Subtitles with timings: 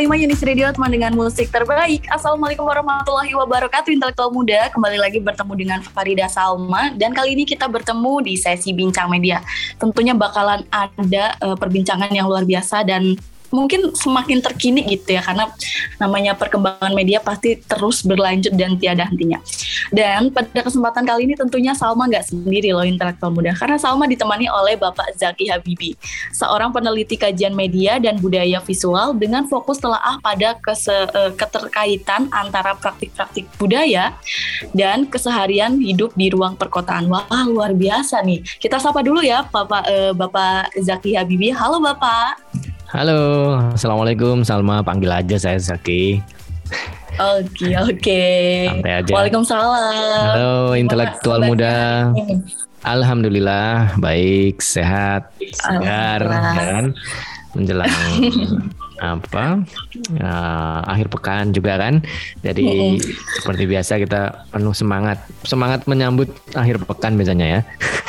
[0.00, 2.08] lima Unis Radio teman dengan musik terbaik.
[2.08, 4.72] Assalamualaikum warahmatullahi wabarakatuh intelektual muda.
[4.72, 9.44] Kembali lagi bertemu dengan Farida Salma dan kali ini kita bertemu di sesi bincang media.
[9.76, 13.12] Tentunya bakalan ada uh, perbincangan yang luar biasa dan
[13.50, 15.50] mungkin semakin terkini gitu ya karena
[15.98, 19.38] namanya perkembangan media pasti terus berlanjut dan tiada hentinya.
[19.90, 24.46] Dan pada kesempatan kali ini tentunya Salma nggak sendiri loh intelektual muda karena Salma ditemani
[24.48, 25.98] oleh Bapak Zaki Habibi,
[26.30, 32.78] seorang peneliti kajian media dan budaya visual dengan fokus telaah pada kese, uh, keterkaitan antara
[32.78, 34.14] praktik-praktik budaya
[34.72, 37.10] dan keseharian hidup di ruang perkotaan.
[37.10, 38.40] Wah luar biasa nih.
[38.62, 41.50] Kita sapa dulu ya Bapak uh, Bapak Zaki Habibi.
[41.50, 42.38] Halo Bapak.
[42.90, 46.18] Halo, Assalamualaikum Salma, panggil aja saya Zaki.
[47.22, 48.22] Oke, oke.
[48.66, 49.12] Santai aja.
[49.14, 50.26] Waalaikumsalam.
[50.34, 52.10] Halo, intelektual muda.
[52.82, 56.90] Alhamdulillah, baik, sehat, segar, kan?
[57.54, 57.86] Menjelang
[59.00, 59.64] apa?
[60.12, 62.04] Uh, akhir pekan juga kan.
[62.44, 63.40] Jadi mm -hmm.
[63.40, 64.20] seperti biasa kita
[64.52, 65.18] penuh semangat.
[65.42, 67.60] Semangat menyambut akhir pekan biasanya ya.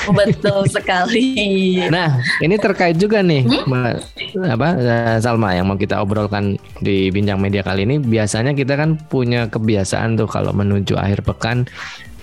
[0.10, 1.80] Betul sekali.
[1.88, 4.44] Nah ini terkait juga nih hmm?
[4.50, 8.02] apa eh, Salma yang mau kita obrolkan di bincang media kali ini.
[8.02, 11.70] Biasanya kita kan punya kebiasaan tuh kalau menuju akhir pekan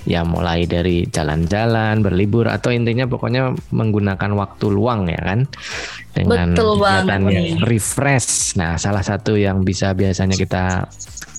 [0.09, 5.45] ya mulai dari jalan-jalan, berlibur atau intinya pokoknya menggunakan waktu luang ya kan
[6.17, 8.56] dengan kegiatan yang refresh.
[8.56, 10.89] Nah, salah satu yang bisa biasanya kita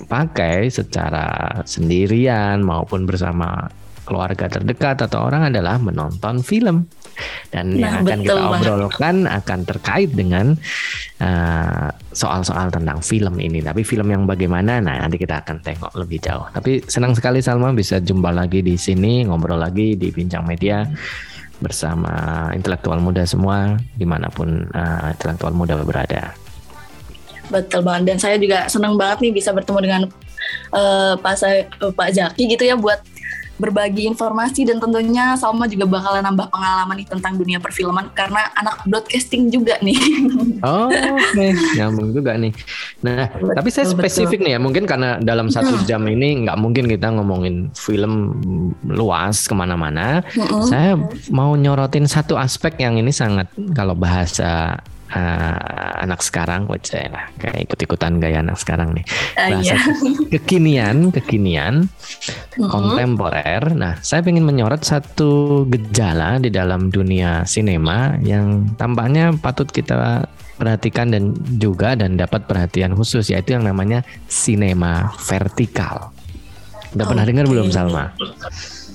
[0.05, 3.65] pakai secara sendirian maupun bersama
[4.09, 6.89] keluarga terdekat atau orang adalah menonton film.
[7.53, 10.57] Dan nah, yang akan kita obrolkan akan terkait dengan
[11.21, 13.61] uh, soal-soal uh, tentang film ini.
[13.61, 14.81] Tapi film yang bagaimana?
[14.81, 16.49] Nah, nanti kita akan tengok lebih jauh.
[16.49, 20.81] Tapi senang sekali Salma bisa jumpa lagi di sini, ngobrol lagi di Bincang Media
[21.59, 26.31] bersama intelektual muda semua di mana pun uh, intelektual muda berada.
[27.51, 30.01] Betul banget dan saya juga senang banget nih bisa bertemu dengan
[30.71, 33.03] uh, Pak saya, uh, Pak Jaki gitu ya buat
[33.59, 38.81] berbagi informasi dan tentunya Salma juga bakalan nambah pengalaman nih tentang dunia perfilman karena anak
[38.87, 39.99] broadcasting juga nih.
[40.59, 41.55] Oh, oke, okay.
[41.79, 42.51] nyambung juga nih.
[42.99, 44.45] Nah, betul, tapi saya spesifik betul.
[44.47, 48.43] nih ya, mungkin karena dalam satu jam ini nggak mungkin kita ngomongin film
[48.83, 50.19] luas ke mana-mana.
[50.67, 50.99] Saya
[51.31, 54.83] mau nyorotin satu aspek yang ini sangat kalau bahasa
[55.13, 59.05] uh, anak sekarang, wajah lah kayak ikut-ikutan gaya anak sekarang nih.
[59.35, 59.79] Ah, Bahasa uh, iya.
[60.37, 62.69] kekinian, kekinian, uh-huh.
[62.69, 63.73] kontemporer.
[63.73, 70.25] Nah, saya ingin menyorot satu gejala di dalam dunia sinema yang tampaknya patut kita
[70.59, 76.11] perhatikan dan juga dan dapat perhatian khusus yaitu yang namanya sinema vertikal.
[76.91, 77.11] Udah okay.
[77.15, 78.11] pernah dengar belum Salma?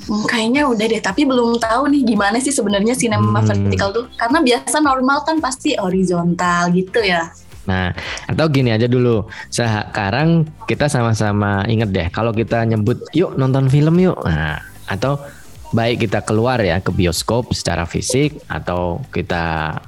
[0.05, 3.49] Hmm, kayaknya udah deh, tapi belum tahu nih gimana sih sebenarnya sinema hmm.
[3.49, 4.05] vertikal tuh.
[4.21, 7.33] Karena biasa normal kan pasti horizontal gitu ya.
[7.65, 7.97] Nah,
[8.29, 9.25] atau gini aja dulu.
[9.49, 14.21] Sekarang kita sama-sama inget deh kalau kita nyebut yuk nonton film yuk.
[14.25, 15.17] Nah, atau
[15.73, 19.81] baik kita keluar ya ke bioskop secara fisik atau kita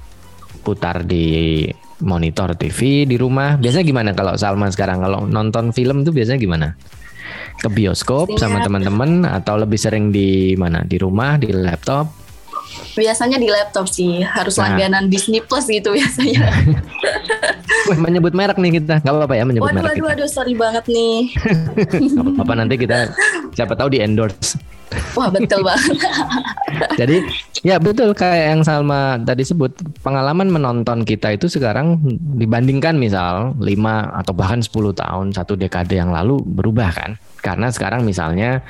[0.65, 1.62] putar di
[2.00, 3.60] monitor TV di rumah.
[3.60, 6.69] Biasanya gimana kalau Salman sekarang kalau nonton film tuh biasanya gimana?
[7.56, 8.59] Ke bioskop Pastinya.
[8.59, 10.84] sama teman-teman atau lebih sering di mana?
[10.84, 12.09] Di rumah, di laptop?
[12.97, 14.72] Biasanya di laptop sih, harus nah.
[14.72, 16.50] langganan Disney Plus gitu biasanya.
[17.86, 20.06] Wih, menyebut merek nih kita, nggak apa-apa ya menyebut waduh, merek waduh.
[20.10, 21.31] Waduh, sorry banget nih.
[22.34, 23.15] Apa-apa nanti kita
[23.54, 24.59] siapa tahu di endorse.
[25.19, 25.97] Wah betul banget.
[27.00, 27.16] Jadi
[27.66, 29.74] ya betul kayak yang Salma tadi sebut
[30.04, 31.98] pengalaman menonton kita itu sekarang
[32.38, 33.64] dibandingkan misal 5
[34.22, 37.10] atau bahkan 10 tahun satu dekade yang lalu berubah kan.
[37.42, 38.62] Karena sekarang misalnya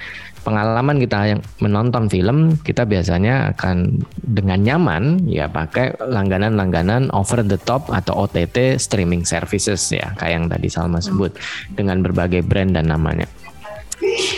[0.47, 7.59] pengalaman kita yang menonton film kita biasanya akan dengan nyaman ya pakai langganan-langganan over the
[7.67, 11.35] top atau OTT streaming services ya kayak yang tadi Salma sebut
[11.75, 13.27] dengan berbagai brand dan namanya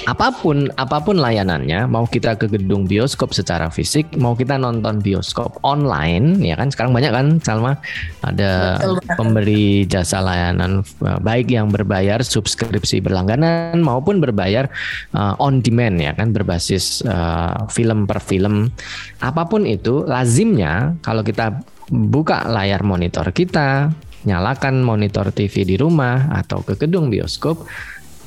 [0.08, 5.04] apa pun apa pun layanannya mau kita ke gedung bioskop secara fisik mau kita nonton
[5.04, 6.72] bioskop online ya kan?
[6.72, 7.76] Sekarang banyak kan Salma?
[8.24, 8.80] Ada
[9.14, 14.70] pemberi jasa layanan eh, baik yang berbayar subskripsi berlangganan maupun berbayar
[15.14, 16.32] uh, on demand ya kan?
[16.32, 18.72] Berbasis uh, film per film.
[19.20, 23.88] Apa pun itu lazimnya kalau kita buka layar monitor kita
[24.26, 27.64] nyalakan monitor TV di rumah atau ke gedung bioskop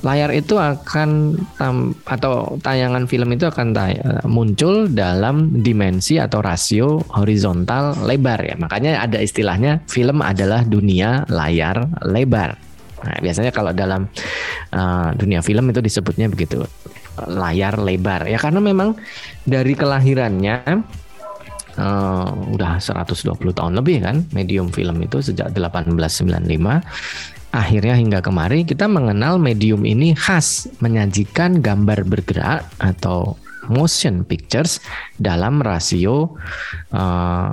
[0.02, 7.02] layar itu akan tam, atau tayangan film itu akan tay, muncul dalam dimensi atau rasio
[7.14, 8.56] horizontal lebar ya.
[8.58, 12.58] Makanya ada istilahnya film adalah dunia layar lebar.
[13.02, 14.06] Nah, biasanya kalau dalam
[14.74, 16.62] uh, dunia film itu disebutnya begitu.
[17.28, 18.96] layar lebar ya karena memang
[19.44, 20.64] dari kelahirannya
[21.78, 26.42] uh, udah 120 tahun lebih kan medium film itu sejak 1895
[27.52, 33.36] akhirnya hingga kemari kita mengenal medium ini khas menyajikan gambar bergerak atau
[33.70, 34.82] motion pictures
[35.22, 36.34] dalam rasio
[36.96, 37.52] uh,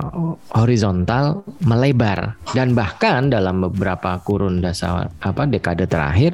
[0.57, 2.33] horizontal melebar.
[2.55, 6.33] Dan bahkan dalam beberapa kurun dasar apa dekade terakhir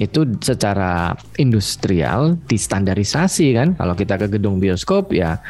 [0.00, 3.68] itu secara industrial distandarisasi kan?
[3.74, 5.42] Kalau kita ke gedung bioskop ya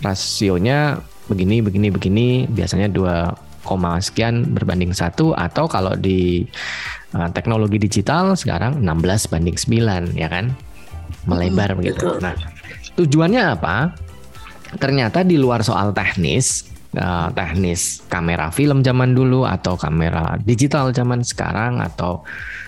[0.00, 3.34] rasionya begini begini begini biasanya dua
[4.00, 6.48] sekian berbanding satu atau kalau di
[7.14, 10.54] uh, teknologi digital sekarang 16 banding 9 ya kan
[11.28, 12.06] melebar hmm, begitu.
[12.18, 12.34] Nah,
[12.96, 13.92] tujuannya apa?
[14.78, 21.22] Ternyata di luar soal teknis uh, teknis kamera film zaman dulu atau kamera digital zaman
[21.22, 22.22] sekarang atau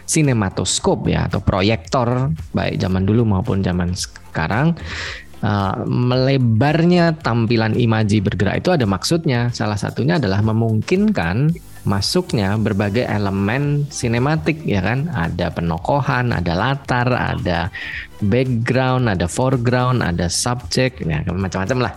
[0.07, 4.75] sinematoskop ya atau proyektor baik zaman dulu maupun zaman sekarang
[5.43, 9.51] uh, melebarnya tampilan imaji bergerak itu ada maksudnya.
[9.51, 11.53] Salah satunya adalah memungkinkan
[11.83, 15.11] masuknya berbagai elemen sinematik ya kan?
[15.11, 17.69] Ada penokohan ada latar ada
[18.23, 21.95] background ada foreground ada subject ya macam-macam lah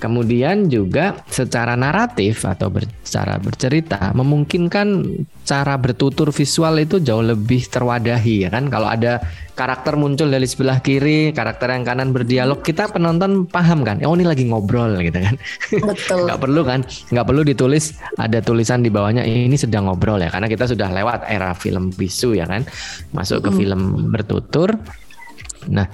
[0.00, 2.72] Kemudian juga secara naratif atau
[3.04, 5.04] secara bercerita memungkinkan
[5.44, 8.72] cara bertutur visual itu jauh lebih terwadahi ya kan.
[8.72, 9.20] Kalau ada
[9.52, 14.00] karakter muncul dari sebelah kiri, karakter yang kanan berdialog, kita penonton paham kan?
[14.08, 15.36] Oh ini lagi ngobrol gitu kan.
[15.84, 16.24] Betul.
[16.32, 16.80] Gak perlu kan?
[17.12, 21.28] Gak perlu ditulis ada tulisan di bawahnya ini sedang ngobrol ya karena kita sudah lewat
[21.28, 22.64] era film bisu ya kan.
[23.12, 23.58] Masuk ke hmm.
[23.60, 24.72] film bertutur.
[25.68, 25.84] Nah,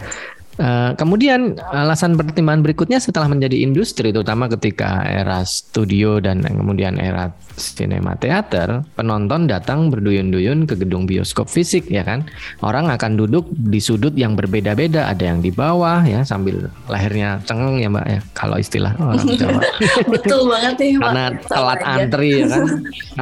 [0.56, 7.28] Uh, kemudian alasan pertimbangan berikutnya setelah menjadi industri, terutama ketika era studio dan kemudian era
[7.60, 12.24] sinema teater, penonton datang berduyun-duyun ke gedung bioskop fisik, ya kan?
[12.64, 17.76] Orang akan duduk di sudut yang berbeda-beda, ada yang di bawah, ya sambil lahirnya cengeng
[17.76, 19.60] ya mbak ya, kalau istilah orang Jawa.
[20.08, 21.04] Betul banget ya mbak.
[21.04, 22.64] Karena telat antri ya kan,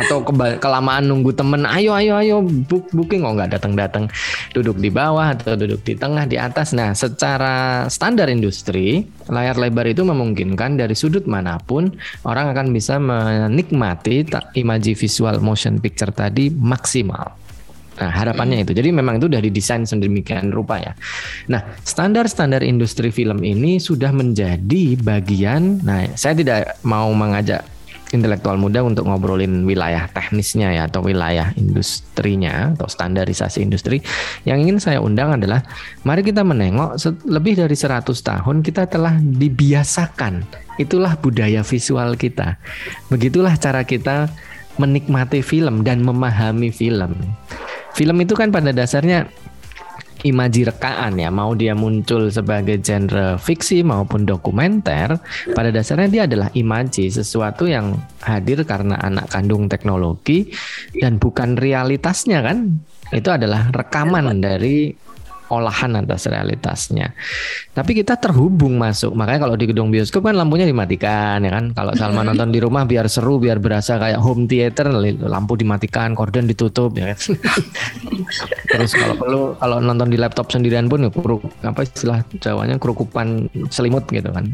[0.07, 0.19] atau
[0.63, 2.37] kelamaan nunggu temen, ayo ayo ayo
[2.71, 4.07] book booking, oh nggak datang-datang,
[4.55, 6.71] duduk di bawah atau duduk di tengah di atas.
[6.71, 7.24] Nah, secara
[7.89, 11.89] standar industri, layar lebar itu memungkinkan dari sudut mana pun
[12.29, 14.29] orang akan bisa menikmati
[14.61, 17.41] imaji visual motion picture tadi maksimal.
[17.95, 18.75] Nah, harapannya itu.
[18.75, 20.93] Jadi memang itu sudah didesain sedemikian rupa ya.
[21.47, 25.79] Nah, standar-standar industri film ini sudah menjadi bagian.
[25.87, 27.63] Nah, saya tidak mau mengajak
[28.13, 34.05] intelektual muda untuk ngobrolin wilayah teknisnya ya atau wilayah industrinya atau standarisasi industri.
[34.45, 35.65] Yang ingin saya undang adalah
[36.05, 40.45] mari kita menengok lebih dari 100 tahun kita telah dibiasakan.
[40.77, 42.59] Itulah budaya visual kita.
[43.09, 44.29] Begitulah cara kita
[44.77, 47.15] menikmati film dan memahami film.
[47.95, 49.31] Film itu kan pada dasarnya
[50.25, 55.21] imaji rekaan ya, mau dia muncul sebagai genre fiksi maupun dokumenter,
[55.53, 57.95] pada dasarnya dia adalah imaji, sesuatu yang
[58.25, 60.49] hadir karena anak kandung teknologi
[60.97, 62.81] dan bukan realitasnya kan.
[63.13, 64.91] Itu adalah rekaman dari
[65.61, 67.15] olahan atas realitasnya.
[67.75, 69.15] Tapi kita terhubung masuk.
[69.15, 71.71] Makanya kalau di gedung bioskop kan lampunya dimatikan ya kan.
[71.75, 74.91] Kalau Salma nonton di rumah biar seru, biar berasa kayak home theater,
[75.25, 77.19] lampu dimatikan, korden ditutup ya kan.
[78.75, 83.47] Terus kalau perlu kalau nonton di laptop sendirian pun ya kuruk apa istilah Jawanya kerukupan
[83.71, 84.51] selimut gitu kan.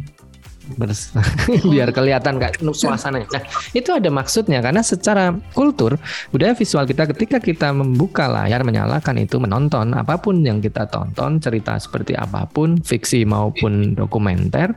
[1.73, 3.23] biar kelihatan kayak suasana.
[3.27, 3.43] Nah,
[3.75, 5.99] itu ada maksudnya karena secara kultur
[6.31, 11.43] budaya visual kita ketika kita membuka layar menyalakan itu menonton apa pun yang kita tonton
[11.43, 14.75] cerita seperti apa pun fiksi maupun dokumenter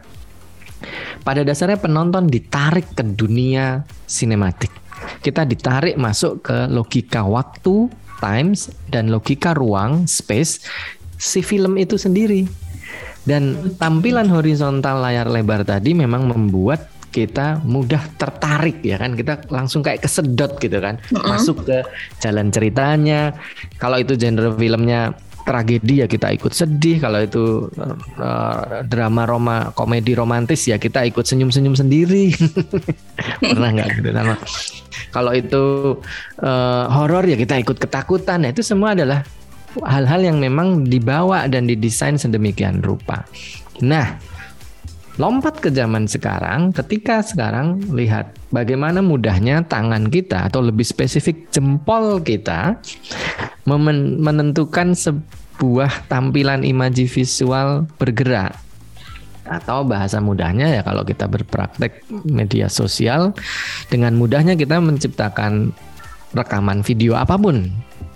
[1.24, 4.72] pada dasarnya penonton ditarik ke dunia sinematik.
[5.24, 10.64] Kita ditarik masuk ke logika waktu, times dan logika ruang, space
[11.20, 12.63] si film itu sendiri.
[13.24, 19.14] Dan tampilan horizontal layar lebar tadi memang membuat kita mudah tertarik ya kan?
[19.14, 20.98] Kita langsung kayak kesedot gitu kan.
[21.14, 21.24] Uh-huh.
[21.30, 21.86] masuk ke
[22.20, 23.38] jalan ceritanya.
[23.78, 25.14] Kalau itu genre filmnya
[25.44, 26.98] tragedi ya kita ikut sedih.
[27.04, 27.70] Kalau itu
[28.18, 32.34] uh, drama roma komedi romantis ya kita ikut senyum-senyum sendiri.
[33.54, 34.10] Pernah nggak gitu?
[34.10, 34.36] Sama
[35.14, 35.64] kalau itu
[36.42, 38.42] uh, horor ya kita ikut ketakutan.
[38.42, 39.22] Nah itu semua adalah
[39.82, 43.26] hal-hal yang memang dibawa dan didesain sedemikian rupa.
[43.82, 44.22] Nah,
[45.18, 52.22] lompat ke zaman sekarang, ketika sekarang lihat bagaimana mudahnya tangan kita atau lebih spesifik jempol
[52.22, 52.78] kita
[53.66, 58.54] menentukan sebuah tampilan imaji visual bergerak
[59.44, 63.36] atau bahasa mudahnya ya kalau kita berpraktek media sosial
[63.92, 65.76] dengan mudahnya kita menciptakan
[66.32, 67.70] rekaman video apa pun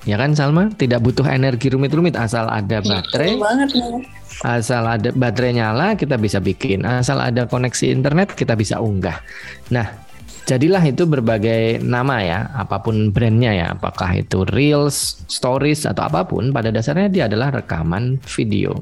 [0.07, 0.71] ya kan Salma?
[0.71, 3.35] Tidak butuh energi rumit-rumit asal ada baterai.
[3.35, 3.69] banget
[4.41, 9.19] Asal ada baterai nyala kita bisa bikin, asal ada koneksi internet kita bisa unggah.
[9.73, 10.07] Nah,
[10.47, 16.23] jadilah itu berbagai nama ya, apa pun brandnya ya, apakah itu reels, stories atau apa
[16.23, 18.77] pun, pada dasarnya dia adalah rekaman video.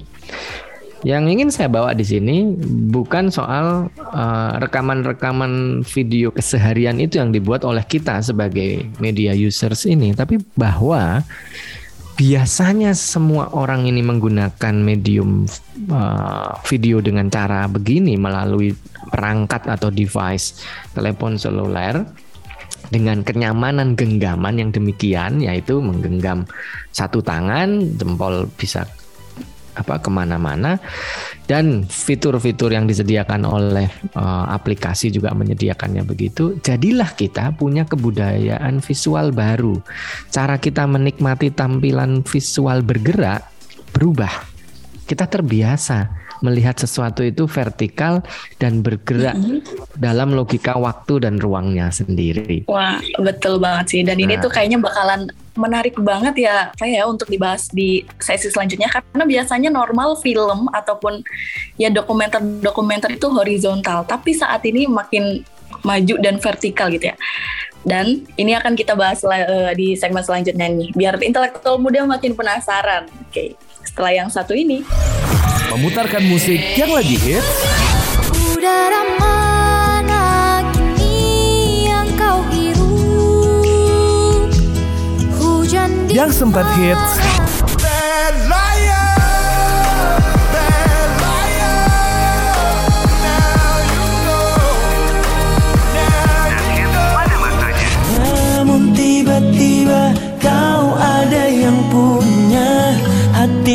[1.04, 2.56] Yang ingin saya bawa di sini
[2.94, 9.84] bukan soal eh, rekaman-rekaman uh, video keseharian itu yang dibuat oleh kita sebagai media users
[9.84, 11.20] ini, tapi bahwa
[12.16, 15.44] biasanya semua orang ini menggunakan medium
[15.92, 18.72] uh, video dengan cara begini melalui
[19.12, 20.64] perangkat atau device
[20.96, 22.08] telepon seluler
[22.88, 26.48] dengan kenyamanan genggaman yang demikian yaitu menggenggam
[26.96, 28.88] satu tangan jempol bisa
[29.78, 30.82] apa ke mana-mana.
[31.46, 33.86] Dan fitur-fitur yang disediakan oleh
[34.18, 36.58] uh, aplikasi juga menyediakannya begitu.
[36.66, 39.78] Jadilah kita punya kebudayaan visual baru.
[40.34, 43.46] Cara kita menikmati tampilan visual bergerak
[43.94, 44.34] berubah.
[45.06, 48.24] Kita terbiasa melihat sesuatu itu vertikal
[48.60, 49.60] dan bergerak mm -hmm.
[50.00, 52.68] dalam logika waktu dan ruangnya sendiri.
[52.68, 54.02] Wah, betul banget sih.
[54.04, 54.24] Dan nah.
[54.28, 59.24] ini tuh kayaknya bakalan menarik banget ya saya ya untuk dibahas di sesi selanjutnya karena
[59.24, 61.24] biasanya normal film ataupun
[61.80, 65.48] ya dokumenter-dokumenter itu horizontal, tapi saat ini makin
[65.84, 67.18] maju dan vertikal gitu ya.
[67.86, 73.06] Dan ini akan kita bahas uh, di segmen selanjutnya nih, biar intelektual muda makin penasaran.
[73.06, 73.50] Oke, okay.
[73.96, 74.84] Setelah yang satu ini
[75.72, 77.64] memutarkan musik yang lagi hits.
[78.52, 84.52] Udara mana kini yang kau hirup?
[85.40, 87.24] Hujan yang sempat hits.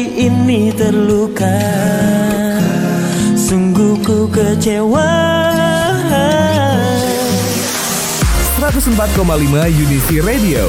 [0.05, 1.59] Ini terluka.
[3.37, 5.11] Sungguh ku kecewa.
[8.61, 9.25] 104,5
[9.73, 10.69] Unity Radio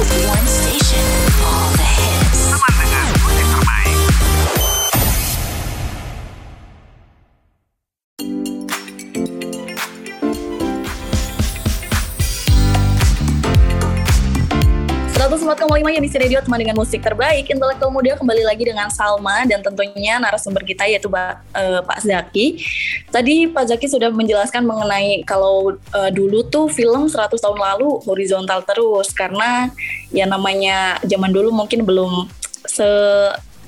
[15.31, 20.19] yang Yabisi Radio teman dengan musik terbaik Intelektual muda kembali lagi dengan Salma Dan tentunya
[20.19, 22.59] narasumber kita yaitu uh, Pak Zaki
[23.07, 28.59] Tadi Pak Zaki sudah menjelaskan mengenai Kalau uh, dulu tuh film 100 tahun lalu horizontal
[28.67, 29.71] terus Karena
[30.11, 32.27] ya namanya zaman dulu mungkin belum
[32.67, 32.91] se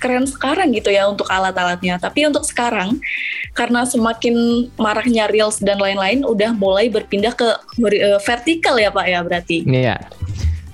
[0.04, 1.96] keren sekarang gitu ya untuk alat-alatnya.
[1.96, 3.00] Tapi untuk sekarang
[3.56, 9.24] karena semakin maraknya reels dan lain-lain udah mulai berpindah ke uh, vertikal ya Pak ya
[9.24, 9.64] berarti.
[9.64, 9.96] Iya.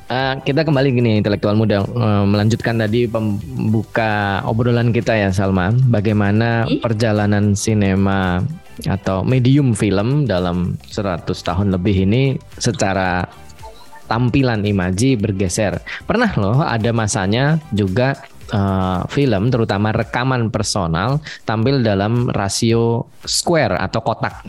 [0.10, 6.66] Uh, kita kembali gini intelektual muda uh, melanjutkan tadi pembuka obrolan kita ya Salma bagaimana
[6.82, 8.42] perjalanan sinema
[8.90, 13.30] atau medium film dalam 100 tahun lebih ini secara
[14.10, 15.78] tampilan imaji bergeser.
[16.10, 18.18] Pernah loh ada masanya juga
[18.50, 24.42] uh, film terutama rekaman personal tampil dalam rasio square atau kotak.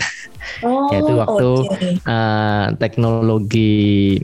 [0.64, 1.94] Oh, Yaitu waktu okay.
[2.10, 4.18] uh, teknologi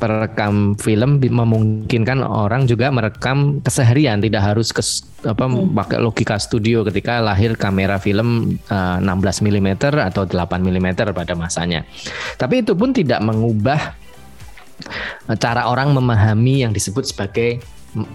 [0.00, 4.80] perekam film memungkinkan orang juga merekam keseharian tidak harus ke
[5.28, 5.76] apa hmm.
[5.76, 9.68] pakai logika studio ketika lahir kamera film uh, 16 mm
[10.00, 11.84] atau 8 mm pada masanya.
[12.40, 13.99] Tapi itu pun tidak mengubah
[15.38, 17.62] cara orang memahami yang disebut sebagai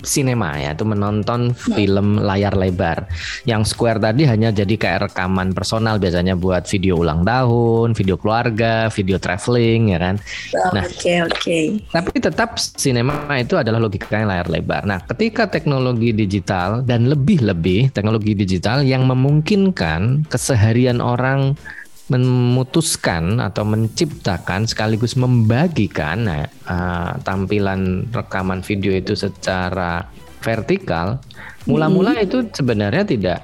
[0.03, 3.07] sinema ya itu menonton film layar lebar.
[3.43, 8.87] Yang Square tadi hanya jadi kayak rekaman personal biasanya buat video ulang tahun, video keluarga,
[8.91, 10.15] video traveling ya kan.
[10.55, 11.35] Oh, nah, oke okay, oke.
[11.35, 11.63] Okay.
[11.91, 14.87] Tapi tetap sinema itu adalah logikanya layar lebar.
[14.87, 21.59] Nah, ketika teknologi digital dan lebih-lebih teknologi digital yang memungkinkan keseharian orang
[22.05, 30.05] memutuskan atau menciptakan sekaligus membagikan nah, uh, tampilan rekaman video itu secara
[30.45, 31.17] vertikal,
[31.65, 32.25] mula-mula hmm.
[32.29, 33.39] itu sebenarnya tidak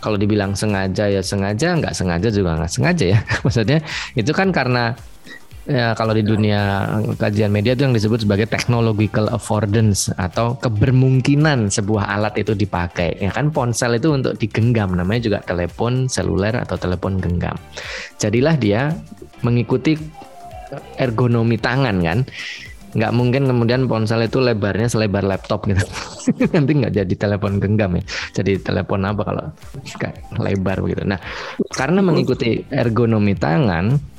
[0.00, 3.18] kalau dibilang sengaja ya sengaja, nggak sengaja juga nggak sengaja ya.
[3.44, 3.78] Maksudnya
[4.16, 4.96] itu kan karena
[5.66, 12.10] ya kalau di dunia kajian media itu yang disebut sebagai technological affordance atau kebermungkinan sebuah
[12.10, 13.18] alat itu dipakai.
[13.22, 17.54] Ya kan ponsel itu untuk digenggam namanya juga telepon seluler atau telepon genggam.
[18.18, 18.90] Jadilah dia
[19.46, 19.94] mengikuti
[20.98, 22.18] ergonomi tangan kan?
[22.92, 25.80] Nggak mungkin kemudian ponsel itu lebarnya selebar laptop gitu.
[26.54, 28.04] Nanti nggak jadi telepon genggam ya.
[28.36, 29.46] Jadi telepon apa kalau
[30.42, 31.18] lebar begitu nah
[31.74, 34.11] karena mengikuti ergonomi tangan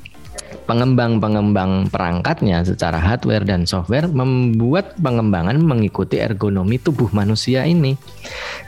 [0.63, 7.99] pengembang-pengembang perangkatnya secara hardware dan software membuat pengembangan mengikuti ergonomi tubuh manusia ini.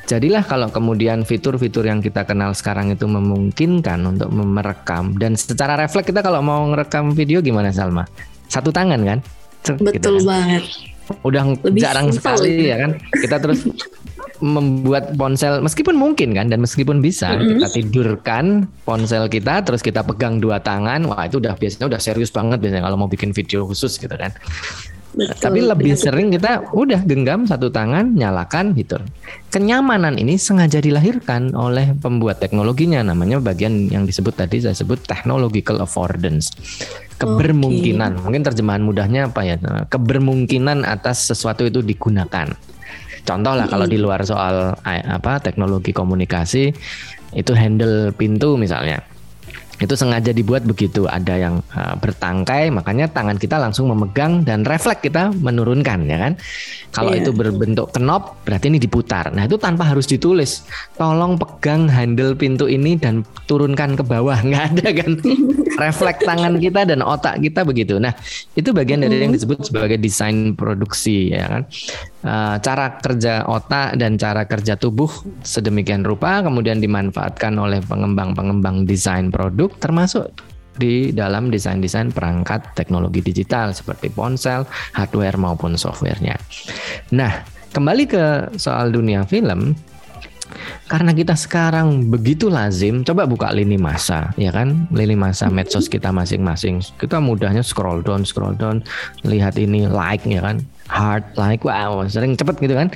[0.05, 6.11] Jadilah kalau kemudian fitur-fitur yang kita kenal sekarang itu memungkinkan untuk merekam dan secara refleks
[6.11, 8.05] kita kalau mau ngerekam video gimana Salma?
[8.45, 9.19] Satu tangan kan?
[9.65, 10.25] Betul gitu kan?
[10.29, 10.63] banget.
[11.21, 12.91] Udah Lebih jarang sekali ya kan?
[13.13, 13.65] Kita terus
[14.45, 17.49] membuat ponsel meskipun mungkin kan dan meskipun bisa mm -hmm.
[17.57, 18.45] kita tidurkan
[18.85, 22.85] ponsel kita terus kita pegang dua tangan wah itu udah biasanya udah serius banget biasanya
[22.85, 24.29] kalau mau bikin video khusus gitu kan
[25.15, 26.03] Betul, Tapi lebih betul.
[26.11, 28.99] sering kita udah genggam satu tangan, nyalakan fitur.
[29.47, 35.79] Kenyamanan ini sengaja dilahirkan oleh pembuat teknologinya, namanya bagian yang disebut tadi saya sebut technological
[35.79, 36.51] affordance.
[37.15, 38.23] Kebermungkinan, okay.
[38.27, 39.55] mungkin terjemahan mudahnya apa ya?
[39.87, 42.51] Kebermungkinan atas sesuatu itu digunakan.
[43.25, 46.69] Contoh lah kalau di luar soal apa teknologi komunikasi
[47.33, 49.01] itu handle pintu misalnya.
[49.75, 55.03] Itu sengaja dibuat begitu ada yang uh, bertangkai makanya tangan kita langsung memegang dan refleks
[55.03, 56.33] kita menurunkan ya kan?
[56.95, 57.19] Kalau yeah.
[57.19, 59.35] itu berbentuk knop berarti ini diputar.
[59.35, 60.63] Nah itu tanpa harus ditulis.
[60.95, 64.39] Tolong pegang handle pintu ini dan turunkan ke bawah.
[64.47, 65.11] Nggak ada kan?
[65.83, 67.99] Refleks tangan kita dan otak kita begitu.
[67.99, 68.15] Nah
[68.55, 71.67] itu bagian dari yang disebut sebagai desain produksi ya kan
[72.25, 75.07] uh, cara kerja otak dan cara kerja tubuh
[75.45, 80.33] sedemikian rupa kemudian dimanfaatkan oleh pengembang-pengembang desain produk termasuk
[80.75, 86.35] di dalam desain-desain perangkat teknologi digital seperti ponsel, hardware maupun softwarenya.
[87.15, 88.25] Nah, kembali ke
[88.59, 89.71] soal dunia film,
[90.85, 94.85] karena kita sekarang begitu lazim, coba buka lini masa, ya kan?
[94.93, 96.83] Lini masa medsos kita masing-masing.
[97.01, 98.85] Kita mudahnya scroll down, scroll down,
[99.25, 100.61] lihat ini like, ya kan?
[100.85, 102.89] Heart like, wow, sering cepet gitu kan?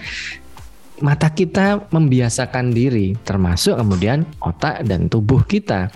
[1.00, 5.91] mata kita membiasakan diri, termasuk kemudian otak dan tubuh kita,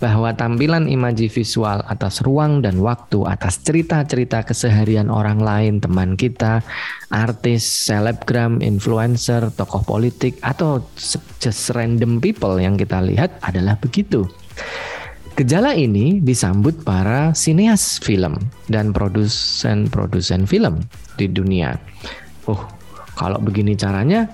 [0.00, 6.64] bahwa tampilan imaji visual atas ruang dan waktu, atas cerita-cerita keseharian orang lain, teman kita,
[7.12, 10.82] artis, selebgram, influencer, tokoh politik, atau
[11.40, 14.24] just random people yang kita lihat adalah begitu.
[15.36, 18.40] Gejala ini disambut para sineas film
[18.72, 20.80] dan produsen-produsen film
[21.20, 21.76] di dunia.
[22.48, 22.64] Oh,
[23.20, 24.24] kalau begini caranya,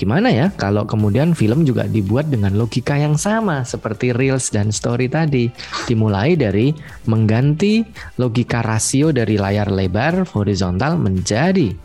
[0.00, 5.12] Gimana ya kalau kemudian film juga dibuat dengan logika yang sama seperti reels dan story
[5.12, 5.52] tadi,
[5.84, 6.72] dimulai dari
[7.04, 7.84] mengganti
[8.16, 11.76] logika rasio dari layar lebar horizontal menjadi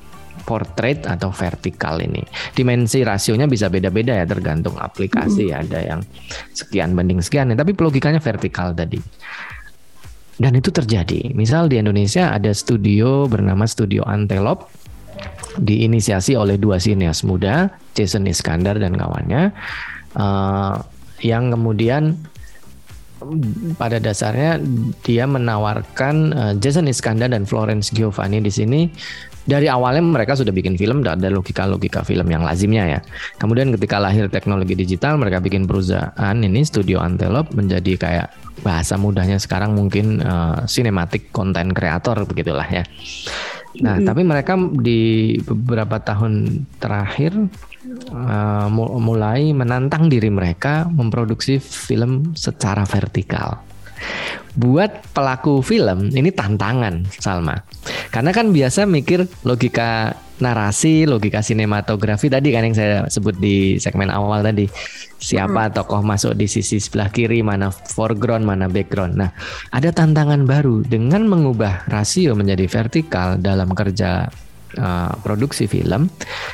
[0.46, 2.22] portrait atau vertikal ini.
[2.54, 5.62] Dimensi rasionya bisa beda-beda ya tergantung aplikasi hmm.
[5.66, 6.00] ada yang
[6.54, 9.02] sekian banding sekian ya, tapi logikanya vertikal tadi.
[10.36, 11.32] Dan itu terjadi.
[11.34, 14.68] Misal di Indonesia ada studio bernama Studio Antelope
[15.56, 19.56] diinisiasi oleh dua sinias muda, Jason Iskandar dan kawannya,
[20.20, 20.76] uh,
[21.24, 22.20] yang kemudian
[23.80, 24.60] pada dasarnya
[25.02, 28.92] dia menawarkan uh, Jason Iskandar dan Florence Giovanni di sini
[29.46, 33.00] dari awalnya mereka sudah bikin film ada logika-logika film yang lazimnya ya.
[33.38, 38.28] Kemudian ketika lahir teknologi digital mereka bikin perusahaan ini Studio Antelope menjadi kayak
[38.66, 42.84] bahasa mudahnya sekarang mungkin uh, cinematic content creator begitulah ya.
[43.84, 44.08] Nah, hmm.
[44.08, 47.36] tapi mereka di beberapa tahun terakhir
[48.12, 48.68] uh,
[49.00, 53.62] mulai menantang diri mereka memproduksi film secara vertikal.
[54.56, 57.60] Buat pelaku film ini tantangan, Salma.
[58.08, 64.08] Karena kan biasa mikir logika narasi, logika sinematografi tadi kan yang saya sebut di segmen
[64.08, 64.68] awal tadi.
[65.16, 69.16] Siapa tokoh masuk di sisi sebelah kiri, mana foreground, mana background.
[69.20, 69.32] Nah,
[69.72, 74.28] ada tantangan baru dengan mengubah rasio menjadi vertikal dalam kerja
[74.78, 76.08] uh, produksi film,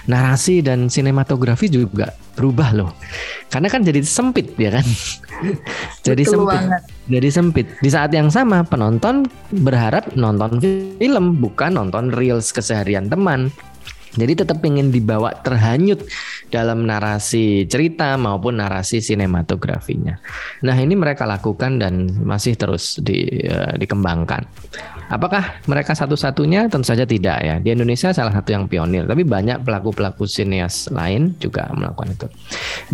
[0.07, 2.91] narasi dan sinematografi juga berubah loh.
[3.51, 4.86] Karena kan jadi sempit ya kan.
[6.07, 6.57] jadi Betul sempit.
[6.57, 6.81] Banget.
[7.12, 7.67] Jadi sempit.
[7.84, 10.62] Di saat yang sama penonton berharap nonton
[10.97, 13.51] film bukan nonton reels keseharian teman.
[14.12, 16.03] Jadi tetap ingin dibawa terhanyut
[16.51, 20.19] dalam narasi cerita maupun narasi sinematografinya.
[20.67, 24.43] Nah ini mereka lakukan dan masih terus di, uh, dikembangkan.
[25.12, 26.71] Apakah mereka satu-satunya?
[26.71, 27.60] Tentu saja tidak ya.
[27.60, 32.28] Di Indonesia salah satu yang pionir, tapi banyak pelaku-pelaku sineas lain juga melakukan itu.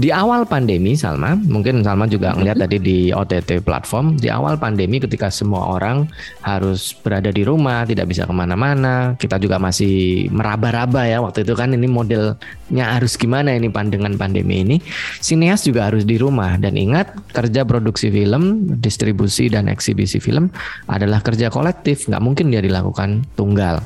[0.01, 4.97] Di awal pandemi, Salma, mungkin Salma juga melihat tadi di OTT platform, di awal pandemi
[4.97, 6.09] ketika semua orang
[6.41, 11.53] harus berada di rumah, tidak bisa ke mana-mana, kita juga masih meraba-raba ya waktu itu
[11.53, 14.77] kan ini modelnya harus gimana ini pandangan pandemi ini.
[15.21, 20.49] Sineas juga harus di rumah dan ingat kerja produksi film, distribusi dan eksibisi film
[20.89, 23.83] adalah kerja kolektif nggak mungkin dia dilakukan tunggal.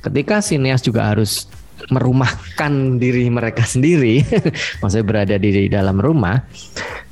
[0.00, 1.44] Ketika sineas juga harus
[1.92, 4.24] merumahkan diri mereka sendiri,
[4.82, 6.42] maksudnya berada di dalam rumah,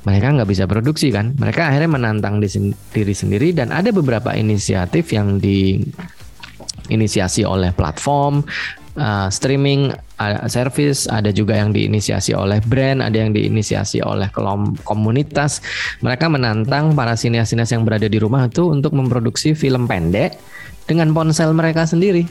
[0.03, 1.31] mereka nggak bisa produksi kan.
[1.39, 8.43] Mereka akhirnya menantang diri sendiri dan ada beberapa inisiatif yang diinisiasi oleh platform
[8.97, 9.93] uh, streaming
[10.49, 14.27] service, ada juga yang diinisiasi oleh brand, ada yang diinisiasi oleh
[14.81, 15.61] komunitas.
[16.01, 20.35] Mereka menantang para sinias-sinias yang berada di rumah itu untuk memproduksi film pendek
[20.89, 22.25] dengan ponsel mereka sendiri.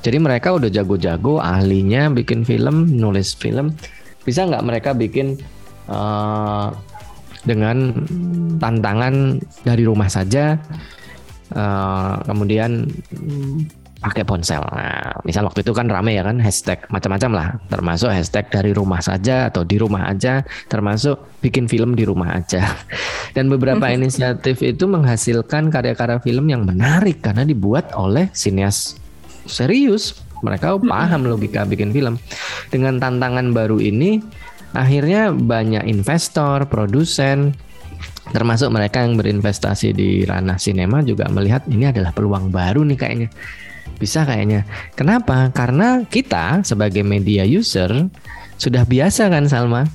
[0.00, 3.72] Jadi mereka udah jago-jago, ahlinya bikin film, nulis film.
[4.24, 5.40] Bisa nggak mereka bikin
[5.88, 6.72] uh,
[7.44, 7.96] dengan
[8.60, 10.60] tantangan dari rumah saja,
[11.56, 12.84] uh, kemudian
[14.00, 14.64] pakai ponsel.
[14.64, 19.04] Nah, misal waktu itu kan rame ya kan hashtag macam-macam lah, termasuk hashtag dari rumah
[19.04, 20.40] saja atau di rumah aja,
[20.72, 22.64] termasuk bikin film di rumah aja.
[23.36, 28.96] Dan beberapa inisiatif itu menghasilkan karya-karya film yang menarik karena dibuat oleh sinias
[29.44, 30.16] serius.
[30.40, 32.16] Mereka paham logika bikin film.
[32.72, 34.24] Dengan tantangan baru ini
[34.72, 37.52] akhirnya banyak investor produsen
[38.30, 43.28] termasuk mereka yang berinvestasi di ranah sinema juga melihat ini adalah peluang baru nih kayaknya
[43.98, 48.06] bisa kayaknya kenapa karena kita sebagai media user
[48.60, 49.88] sudah biasa kan Salma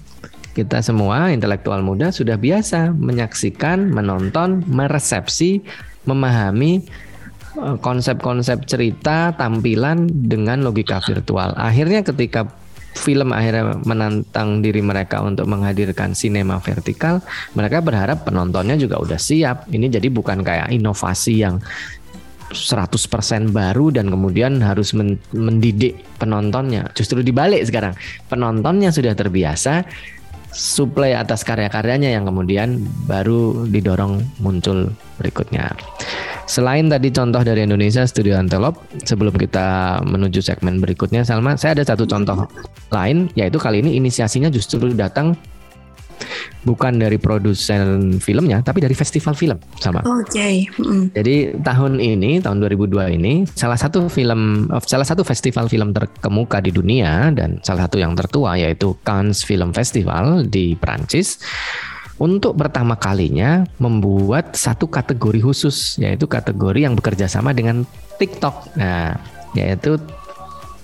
[0.58, 5.62] kita semua intelektual muda sudah biasa menyaksikan menonton meresepsi
[6.06, 6.86] memahami
[7.56, 11.56] Eh, konsep-konsep cerita, tampilan dengan logika virtual.
[11.56, 12.52] Akhirnya ketika
[13.00, 17.24] film akhirnya menantang diri mereka untuk menghadirkan sinema vertikal,
[17.56, 19.72] mereka berharap penontonnya juga udah siap.
[19.72, 21.64] Ini jadi bukan kayak inovasi yang
[22.56, 24.96] 100% baru dan kemudian harus
[25.36, 26.88] mendidik penontonnya.
[26.96, 27.94] Justru dibalik sekarang.
[28.32, 29.84] Penontonnya sudah terbiasa,
[30.56, 34.88] suplai atas karya-karyanya yang kemudian baru didorong muncul
[35.20, 35.76] berikutnya.
[36.46, 41.84] Selain tadi contoh dari Indonesia Studio Antelope, sebelum kita menuju segmen berikutnya, Salma, saya ada
[41.84, 42.46] satu contoh
[42.94, 45.34] lain, yaitu kali ini inisiasinya justru datang
[46.66, 50.02] bukan dari produsen filmnya, tapi dari festival film, sama.
[50.04, 50.34] Oke.
[50.34, 50.56] Okay.
[50.82, 51.04] Mm.
[51.14, 56.74] Jadi tahun ini, tahun 2002 ini, salah satu film, salah satu festival film terkemuka di
[56.74, 61.38] dunia dan salah satu yang tertua yaitu Cannes Film Festival di Prancis
[62.16, 67.84] untuk pertama kalinya membuat satu kategori khusus yaitu kategori yang bekerja sama dengan
[68.16, 68.80] TikTok.
[68.80, 69.20] Nah,
[69.52, 70.00] yaitu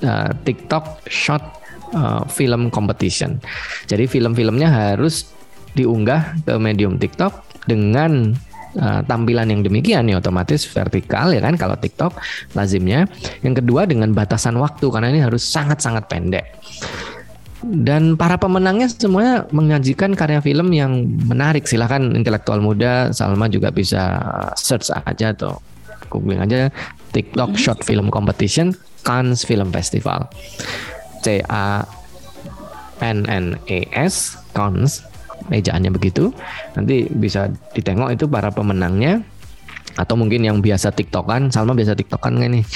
[0.04, 1.61] uh, TikTok Short
[1.96, 3.40] uh, Film Competition.
[3.88, 5.32] Jadi film-filmnya harus
[5.78, 8.36] diunggah ke medium TikTok dengan
[8.76, 12.16] uh, tampilan yang demikian ya otomatis vertikal ya kan kalau TikTok
[12.58, 13.08] lazimnya.
[13.46, 16.46] Yang kedua dengan batasan waktu karena ini harus sangat-sangat pendek
[17.62, 21.70] dan para pemenangnya semuanya menyajikan karya film yang menarik.
[21.70, 24.18] Silahkan intelektual muda, Salma juga bisa
[24.58, 25.62] search aja atau
[26.10, 26.74] googling aja
[27.14, 27.62] TikTok mm-hmm.
[27.62, 28.74] Short Film Competition
[29.06, 30.26] Cannes Film Festival.
[31.22, 31.86] C A
[33.02, 35.02] N N E S Cannes
[35.50, 36.30] ejaannya begitu.
[36.78, 39.26] Nanti bisa ditengok itu para pemenangnya
[40.00, 42.66] atau mungkin yang biasa tiktokan Salma biasa tiktokan nggak nih?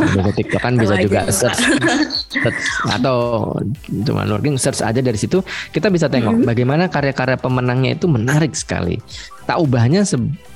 [0.00, 1.60] Biasa tiktokan bisa juga search,
[2.32, 2.60] search.
[2.88, 3.16] Atau
[4.08, 5.44] cuma working search aja dari situ
[5.76, 6.48] kita bisa tengok mm -hmm.
[6.48, 8.96] bagaimana karya-karya pemenangnya itu menarik sekali.
[9.44, 10.06] Tak ubahnya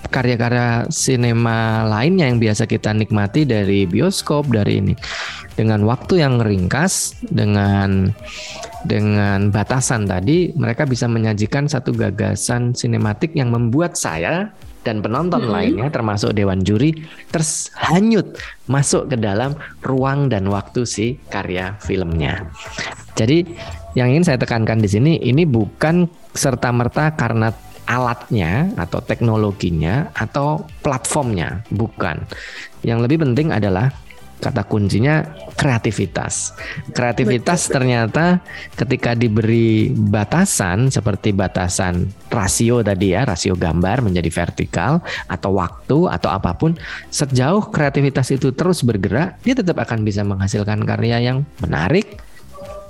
[0.09, 4.95] karya-karya sinema lainnya yang biasa kita nikmati dari bioskop dari ini.
[5.55, 8.11] Dengan waktu yang ringkas dengan
[8.85, 14.53] dengan batasan tadi mereka bisa menyajikan satu gagasan sinematik yang membuat saya
[14.85, 15.53] dan penonton hmm.
[15.53, 16.93] lainnya termasuk dewan juri
[17.33, 18.37] terhanyut
[18.69, 22.53] masuk ke dalam ruang dan waktu si karya filmnya.
[23.17, 23.43] Jadi
[23.97, 27.51] yang ingin saya tekankan di sini ini bukan serta merta karena
[27.85, 32.25] alatnya atau teknologinya atau platformnya, bukan.
[32.81, 33.93] Yang lebih penting adalah
[34.41, 35.25] kata kuncinya
[35.57, 36.53] kreativitas.
[36.93, 37.75] Kreativitas Betul.
[37.81, 38.25] ternyata
[38.77, 46.29] ketika diberi batasan seperti batasan rasio tadi ya, rasio gambar menjadi vertikal atau waktu atau
[46.29, 46.77] apa pun,
[47.09, 52.21] sejauh kreativitas itu terus bergerak, dia tetap akan bisa menghasilkan karya yang menarik,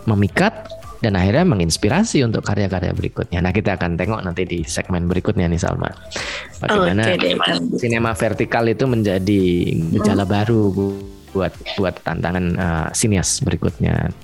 [0.08, 0.66] memikat
[1.04, 3.44] dan akhirnya menginspirasi untuk karya-karya berikutnya.
[3.44, 5.92] Nah, kita akan tengok nanti di segmen berikutnya nih Salma.
[6.64, 7.36] Bagaimana okay,
[7.76, 9.44] sinema vertikal itu menjadi
[9.92, 10.32] gejala hmm.
[10.32, 10.64] baru
[11.34, 14.14] buat buat tantangan uh, sinias berikutnya.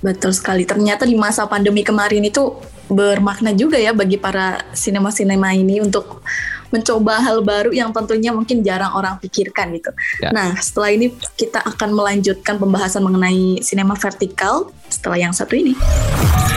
[0.00, 0.64] Betul sekali.
[0.64, 2.56] Ternyata di masa pandemi kemarin itu
[2.90, 6.24] bermakna juga ya bagi para sinema-sinema ini untuk
[6.70, 9.90] mencoba hal baru yang tentunya mungkin jarang orang pikirkan gitu.
[10.22, 10.30] Ya.
[10.30, 15.74] Nah, setelah ini kita akan melanjutkan pembahasan mengenai sinema vertikal setelah yang satu ini.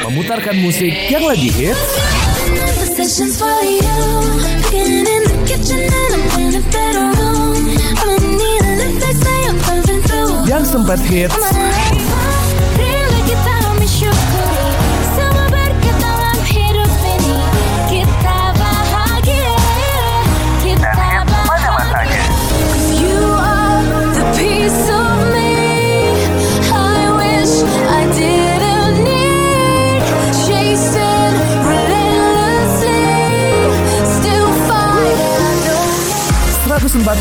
[0.05, 1.81] Memutarkan musik yang lagi hits.
[10.73, 11.53] Dompet Hits.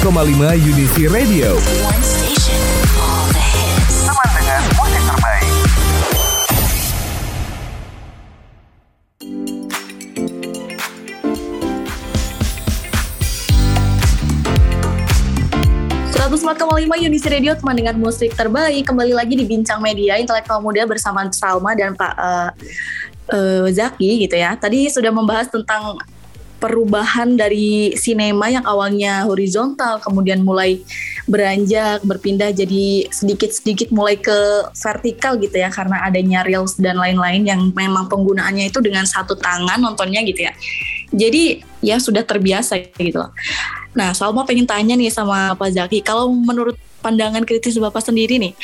[0.02, 2.11] Koma lima Unity Radio.
[16.62, 21.26] 94,5 Unisi Radio teman dengan musik terbaik kembali lagi di Bincang Media Intelektual Muda bersama
[21.34, 22.50] Salma dan Pak uh,
[23.34, 24.54] uh, Zaki gitu ya.
[24.54, 25.98] Tadi sudah membahas tentang
[26.62, 30.78] perubahan dari sinema yang awalnya horizontal kemudian mulai
[31.26, 37.74] beranjak berpindah jadi sedikit-sedikit mulai ke vertikal gitu ya karena adanya reels dan lain-lain yang
[37.74, 40.54] memang penggunaannya itu dengan satu tangan nontonnya gitu ya.
[41.10, 43.34] Jadi ya sudah terbiasa gitu loh.
[43.92, 48.56] Nah, Salma pengen tanya nih sama Pak Zaki, kalau menurut pandangan kritis Bapak sendiri nih,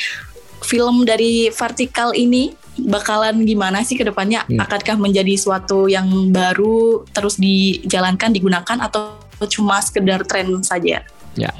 [0.65, 4.47] film dari vertikal ini bakalan gimana sih ke depannya?
[4.47, 4.63] Hmm.
[4.63, 11.05] Akankah menjadi suatu yang baru terus dijalankan, digunakan atau cuma sekedar tren saja?
[11.37, 11.51] Ya,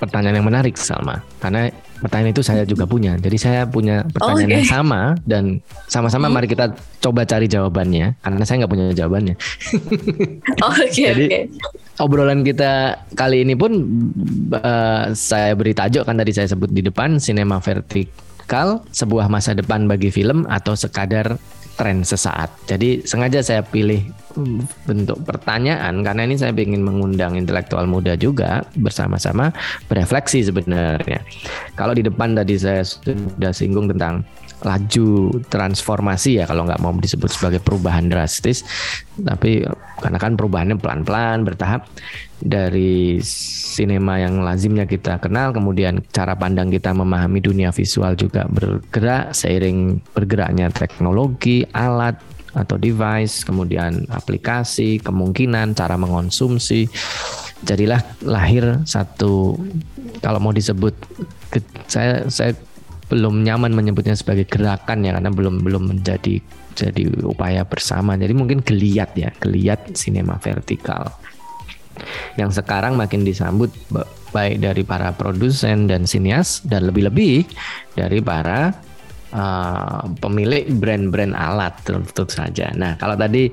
[0.00, 1.20] pertanyaan yang menarik Salma.
[1.36, 1.68] Karena
[2.00, 3.20] pertanyaan itu saya juga punya.
[3.20, 4.56] Jadi saya punya pertanyaan oh, okay.
[4.56, 5.44] yang sama dan
[5.86, 6.34] sama-sama hmm.
[6.34, 6.72] mari kita
[7.04, 8.16] coba cari jawabannya.
[8.24, 9.34] Karena saya nggak punya jawabannya.
[10.64, 10.88] oh, Oke.
[10.88, 11.44] Okay, Jadi okay.
[12.00, 13.76] obrolan kita kali ini pun
[14.56, 18.08] uh, saya beri tajuk kan tadi saya sebut di depan sinema vertik
[18.50, 21.38] bakal sebuah masa depan bagi film atau sekadar
[21.80, 22.52] tren sesaat.
[22.68, 24.04] Jadi sengaja saya pilih
[24.84, 29.48] bentuk pertanyaan karena ini saya ingin mengundang intelektual muda juga bersama-sama
[29.88, 31.24] berefleksi sebenarnya.
[31.80, 34.20] Kalau di depan tadi saya sudah singgung tentang
[34.60, 38.60] laju transformasi ya kalau nggak mau disebut sebagai perubahan drastis
[39.16, 39.64] tapi
[40.04, 41.88] karena kan perubahannya pelan-pelan bertahap
[42.40, 49.36] dari sinema yang lazimnya kita kenal kemudian cara pandang kita memahami dunia visual juga bergerak
[49.36, 52.16] seiring bergeraknya teknologi alat
[52.50, 56.90] atau device kemudian aplikasi kemungkinan cara mengonsumsi
[57.62, 59.54] jadilah lahir satu
[60.24, 60.96] kalau mau disebut
[61.86, 62.56] saya saya
[63.10, 66.38] belum nyaman menyebutnya sebagai gerakan ya karena belum belum menjadi
[66.78, 68.14] jadi upaya bersama.
[68.14, 71.10] Jadi mungkin geliat ya, geliat sinema vertikal.
[72.38, 73.70] Yang sekarang makin disambut
[74.30, 77.44] baik dari para produsen dan sinias dan lebih-lebih
[77.98, 78.70] dari para
[79.34, 82.70] uh, pemilik brand-brand alat tentu saja.
[82.78, 83.50] Nah, kalau tadi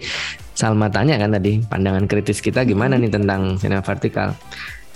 [0.57, 4.33] Salma tanya kan tadi pandangan kritis kita gimana nih tentang sinema vertikal?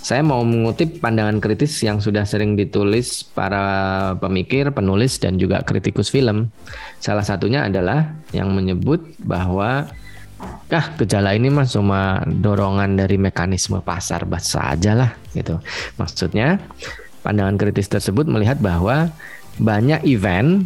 [0.02, 6.10] Saya mau mengutip pandangan kritis yang sudah sering ditulis para pemikir, penulis, dan juga kritikus
[6.10, 6.50] film.
[6.98, 9.86] Salah satunya adalah yang menyebut bahwa
[10.72, 15.60] ah gejala ini mah cuma dorongan dari mekanisme pasar saja lah gitu.
[16.00, 16.64] Maksudnya
[17.22, 19.12] pandangan kritis tersebut melihat bahwa
[19.60, 20.66] banyak event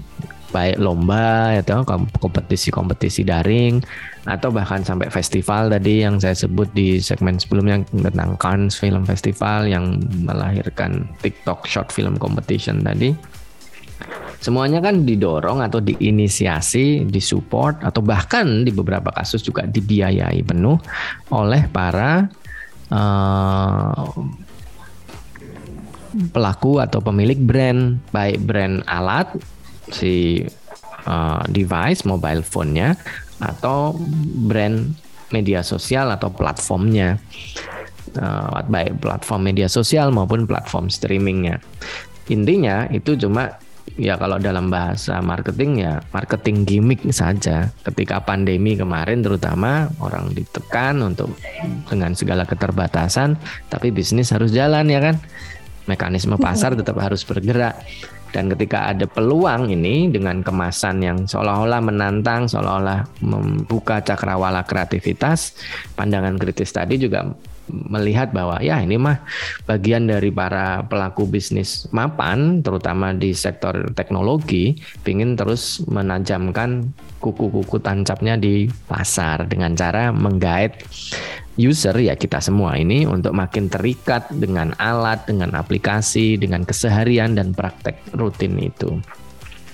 [0.56, 1.84] baik lomba atau
[2.22, 3.84] kompetisi-kompetisi daring
[4.24, 9.68] atau bahkan sampai festival tadi yang saya sebut di segmen sebelumnya tentang Cannes Film Festival
[9.68, 13.35] yang melahirkan TikTok Short Film Competition tadi.
[14.46, 20.78] Semuanya kan didorong atau diinisiasi, disupport atau bahkan di beberapa kasus juga dibiayai penuh
[21.34, 22.30] oleh para
[22.94, 24.06] uh,
[26.30, 29.34] pelaku atau pemilik brand, baik brand alat
[29.90, 30.46] si
[31.10, 32.94] uh, device mobile phone-nya
[33.42, 33.98] atau
[34.46, 34.94] brand
[35.34, 37.18] media sosial atau platformnya.
[38.16, 41.60] Uh, baik platform media sosial maupun platform streamingnya.
[42.32, 43.60] Intinya itu cuma
[43.96, 47.72] ya kalau dalam bahasa marketing ya marketing gimmick saja.
[47.86, 51.32] Ketika pandemi kemarin terutama orang ditekan untuk
[51.88, 53.40] dengan segala keterbatasan
[53.72, 55.16] tapi bisnis harus jalan ya kan?
[55.86, 57.78] Mekanisme pasar tetap harus bergerak.
[58.36, 65.56] Dan ketika ada peluang ini dengan kemasan yang seolah-olah menantang, seolah-olah membuka cakrawala kreativitas,
[65.96, 67.32] pandangan kritis tadi juga
[67.70, 69.22] melihat bahwa ya ini mah
[69.66, 76.86] bagian dari para pelaku bisnis mapan terutama di sektor teknologi ingin terus menajamkan
[77.20, 80.86] kuku-kuku tancapnya di pasar dengan cara menggait
[81.56, 87.56] user ya kita semua ini untuk makin terikat dengan alat, dengan aplikasi, dengan keseharian dan
[87.56, 89.00] praktek rutin itu.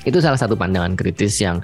[0.01, 1.61] Itu salah satu pandangan kritis yang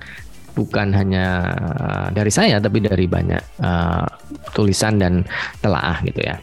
[0.57, 4.09] bukan hanya uh, dari saya tapi dari banyak uh,
[4.57, 5.21] tulisan dan
[5.61, 6.41] telaah gitu ya.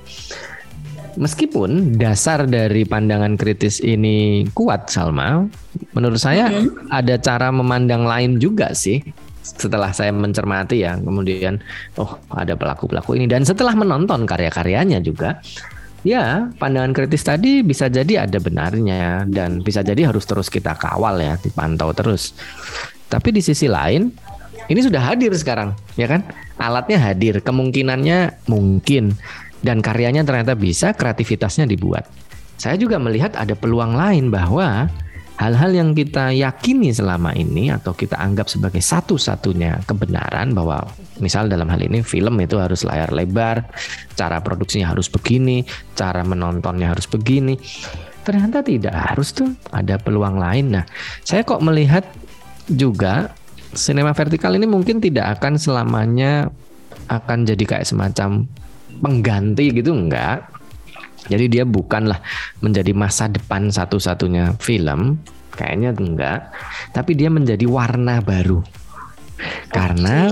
[1.19, 5.47] meskipun dasar dari pandangan kritis ini kuat Salma,
[5.95, 6.91] menurut saya mm-hmm.
[6.91, 9.03] ada cara memandang lain juga sih.
[9.45, 11.61] Setelah saya mencermati ya, kemudian
[12.01, 15.37] oh ada pelaku-pelaku ini dan setelah menonton karya-karyanya juga,
[16.01, 21.21] ya pandangan kritis tadi bisa jadi ada benarnya dan bisa jadi harus terus kita kawal
[21.21, 22.33] ya, dipantau terus.
[23.09, 24.11] Tapi di sisi lain,
[24.69, 26.25] ini sudah hadir sekarang, ya kan?
[26.57, 29.13] Alatnya hadir, kemungkinannya mungkin
[29.65, 32.05] dan karyanya ternyata bisa, kreativitasnya dibuat.
[32.61, 34.89] Saya juga melihat ada peluang lain bahwa
[35.35, 40.87] hal-hal yang kita yakini selama ini atau kita anggap sebagai satu-satunya kebenaran bahwa
[41.19, 43.67] misal dalam hal ini film itu harus layar lebar,
[44.15, 45.67] cara produksinya harus begini,
[45.99, 47.59] cara menontonnya harus begini.
[48.25, 50.81] Ternyata tidak harus tuh ada peluang lain.
[50.81, 50.85] Nah,
[51.27, 52.09] saya kok melihat
[52.71, 53.35] juga
[53.75, 56.49] sinema vertikal ini mungkin tidak akan selamanya
[57.11, 58.49] akan jadi kayak semacam
[59.03, 60.49] pengganti gitu enggak.
[61.25, 62.21] Jadi dia bukanlah
[62.61, 65.17] menjadi masa depan satu-satunya film,
[65.57, 66.53] kayaknya enggak,
[66.93, 68.61] tapi dia menjadi warna baru.
[69.73, 70.29] Karena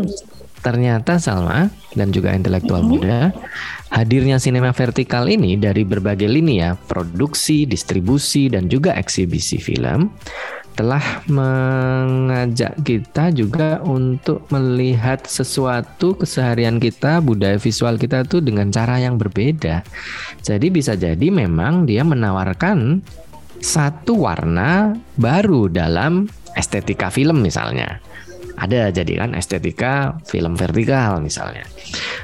[0.60, 3.02] ternyata Salma dan juga intelektual mm-hmm.
[3.02, 3.34] muda
[3.90, 10.12] hadirnya sinema vertikal ini dari berbagai lini ya, produksi, distribusi dan juga eksibisi film
[10.72, 18.96] telah mengajak kita juga untuk melihat sesuatu keseharian kita, budaya visual kita tuh dengan cara
[19.00, 19.84] yang berbeda.
[20.40, 23.04] Jadi bisa jadi memang dia menawarkan
[23.62, 26.26] satu warna baru dalam
[26.58, 28.02] estetika film misalnya.
[28.58, 31.64] Ada jadi kan estetika film vertikal misalnya.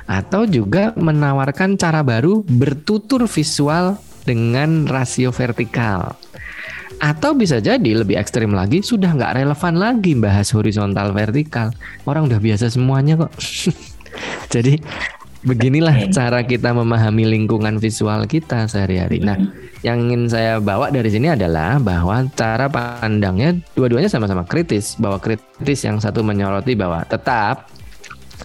[0.09, 3.97] Atau juga menawarkan cara baru bertutur visual
[4.29, 6.21] dengan rasio vertikal.
[6.99, 11.69] Atau bisa jadi lebih ekstrim lagi sudah nggak relevan lagi bahas horizontal vertikal.
[12.09, 13.33] Orang udah biasa semuanya kok.
[14.55, 14.81] jadi
[15.47, 16.11] beginilah okay.
[16.11, 19.23] cara kita memahami lingkungan visual kita sehari-hari.
[19.23, 19.39] Nah,
[19.87, 24.99] yang ingin saya bawa dari sini adalah bahwa cara pandangnya dua-duanya sama-sama kritis.
[24.99, 27.71] Bahwa kritis yang satu menyoroti bahwa tetap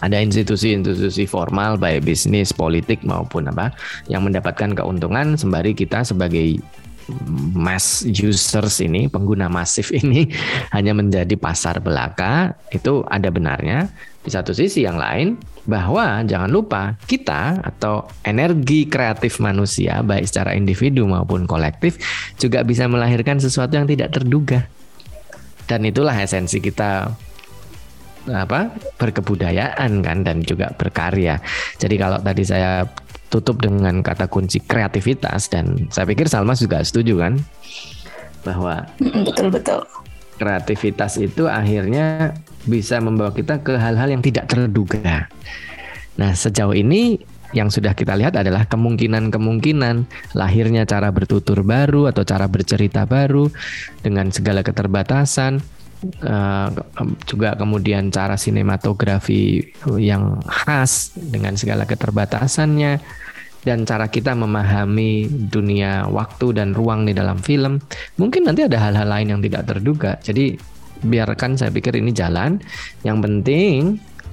[0.02, 3.74] ada institusi-institusi formal baik bisnis, politik maupun apa
[4.10, 6.58] yang mendapatkan keuntungan sembari kita sebagai
[7.54, 10.30] mass users ini, pengguna masif ini
[10.76, 13.92] hanya menjadi pasar belaka, itu ada benarnya.
[14.24, 20.56] Di satu sisi yang lain, bahwa jangan lupa kita atau energi kreatif manusia, baik secara
[20.56, 22.00] individu maupun kolektif,
[22.40, 24.68] juga bisa melahirkan sesuatu yang tidak terduga.
[25.68, 27.08] Dan itulah esensi kita
[28.32, 31.44] apa berkebudayaan kan dan juga berkarya.
[31.76, 32.88] Jadi kalau tadi saya
[33.34, 35.50] tutup dengan kata kunci kreativitas.
[35.50, 37.34] Dan saya pikir Salma juga setuju kan?
[38.46, 38.86] Bahwa
[39.26, 39.82] betul betul.
[40.34, 42.34] kreativitas itu akhirnya
[42.66, 45.30] bisa membawa kita ke hal-hal yang tidak terduga.
[46.18, 47.22] Nah, sejauh ini
[47.54, 50.10] yang sudah kita lihat adalah kemungkinan-kemungkinan.
[50.34, 53.48] Lahirnya cara bertutur baru atau cara bercerita baru
[54.02, 55.62] dengan segala keterbatasan
[56.24, 56.70] uh,
[57.26, 59.64] juga kemudian cara sinematografi
[59.98, 63.00] yang khas dengan segala keterbatasannya
[63.64, 67.80] dan cara kita memahami dunia waktu dan ruang di dalam film.
[68.20, 70.20] Mungkin nanti ada hal-hal lain yang tidak terduga.
[70.20, 70.60] Jadi
[71.04, 72.60] biarkan saya pikir ini jalan.
[73.08, 73.78] Yang penting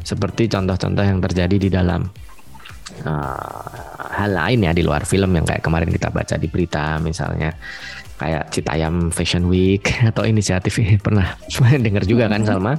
[0.02, 2.10] seperti contoh-contoh yang terjadi di dalam
[3.06, 3.70] uh,
[4.10, 7.54] hal lain ya di luar film yang kayak kemarin kita baca di berita misalnya
[8.20, 9.80] kayak Citayam Fashion Week
[10.12, 11.32] atau inisiatif ini pernah
[11.84, 12.76] dengar juga kan Salma.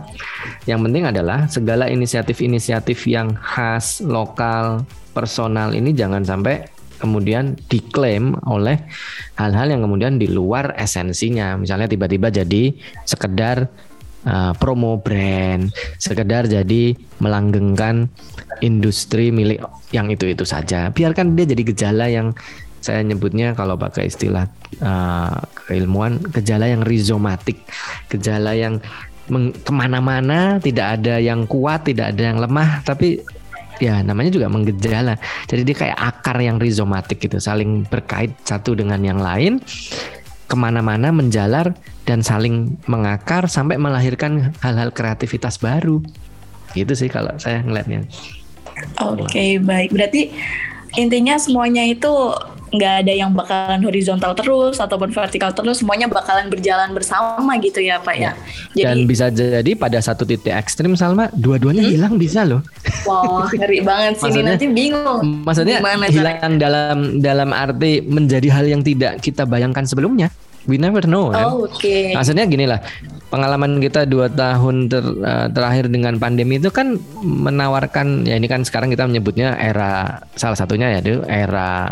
[0.69, 4.86] Yang penting adalah segala inisiatif-inisiatif yang khas, lokal,
[5.17, 6.69] personal ini jangan sampai
[7.01, 8.77] kemudian diklaim oleh
[9.34, 11.58] hal-hal yang kemudian di luar esensinya.
[11.58, 12.77] Misalnya tiba-tiba jadi
[13.10, 13.65] sekedar
[14.30, 18.06] uh, promo brand, sekedar jadi melanggengkan
[18.62, 20.93] industri milik yang itu-itu saja.
[20.93, 22.38] Biarkan dia jadi gejala yang
[22.81, 24.49] saya nyebutnya kalau pakai istilah
[24.81, 25.37] uh,
[25.69, 27.61] keilmuan gejala yang rizomatik,
[28.09, 28.81] gejala yang
[29.61, 33.21] ke mana-mana tidak ada yang kuat, tidak ada yang lemah, tapi
[33.79, 35.15] ya namanya juga menggejala.
[35.47, 39.63] Jadi dia kayak akar yang rizomatik gitu, saling berkait satu dengan yang lain,
[40.49, 41.71] ke mana-mana menjalar
[42.03, 46.03] dan saling mengakar sampai melahirkan hal-hal kreativitas baru.
[46.75, 48.03] Gitu sih kalau saya ngeliatnya.
[48.99, 50.33] Oke okay, baik, berarti
[50.99, 52.12] intinya semuanya itu
[52.71, 57.99] nggak ada yang bakalan horizontal terus ataupun vertikal terus semuanya bakalan berjalan bersama gitu ya
[57.99, 58.32] pak ya, ya.
[58.71, 61.91] Jadi, dan bisa jadi pada satu titik ekstrim Salma dua-duanya hmm?
[61.91, 62.63] hilang bisa loh
[63.03, 66.55] wow ngeri banget sih nanti bingung maksudnya Gimana hilang cara?
[66.55, 70.32] dalam dalam arti menjadi hal yang tidak kita bayangkan sebelumnya
[70.63, 72.15] we never know oh, oke okay.
[72.15, 72.80] maksudnya gini lah
[73.32, 78.67] pengalaman kita dua tahun ter, uh, terakhir dengan pandemi itu kan menawarkan ya ini kan
[78.67, 81.88] sekarang kita menyebutnya era salah satunya ya itu era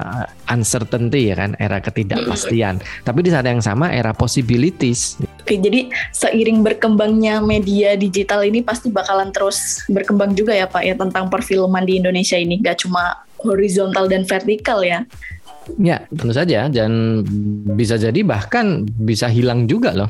[0.51, 2.83] uncertainty ya kan era ketidakpastian.
[3.07, 5.15] Tapi di saat yang sama era possibilities.
[5.39, 10.93] Oke, jadi seiring berkembangnya media digital ini pasti bakalan terus berkembang juga ya Pak ya
[10.99, 12.59] tentang perfilman di Indonesia ini.
[12.59, 15.07] Gak cuma horizontal dan vertikal ya
[15.78, 17.22] Ya, tentu saja dan
[17.78, 20.09] bisa jadi bahkan bisa hilang juga loh.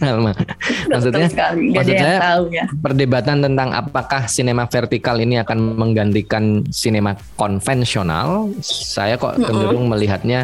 [0.90, 1.70] Maksudnya sekali.
[1.76, 2.64] maksud saya tahu ya.
[2.80, 9.92] perdebatan tentang apakah sinema vertikal ini akan menggantikan sinema konvensional, saya kok cenderung mm -hmm.
[9.92, 10.40] melihatnya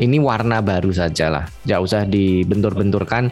[0.00, 1.44] ini warna baru saja lah.
[1.68, 3.28] Gak usah dibentur-benturkan.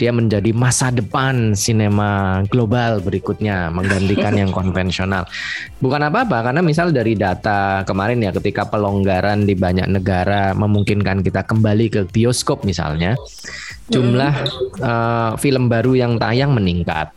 [0.00, 5.28] Dia menjadi masa depan sinema global berikutnya, menggantikan yang konvensional.
[5.82, 11.44] Bukan apa-apa, karena misal dari data kemarin ya, ketika pelonggaran di banyak negara memungkinkan kita
[11.44, 13.18] kembali ke bioskop misalnya,
[13.92, 14.34] jumlah
[14.80, 17.12] uh, film baru yang tayang meningkat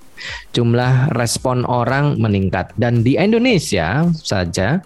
[0.54, 4.78] jumlah respon orang meningkat dan di Indonesia saja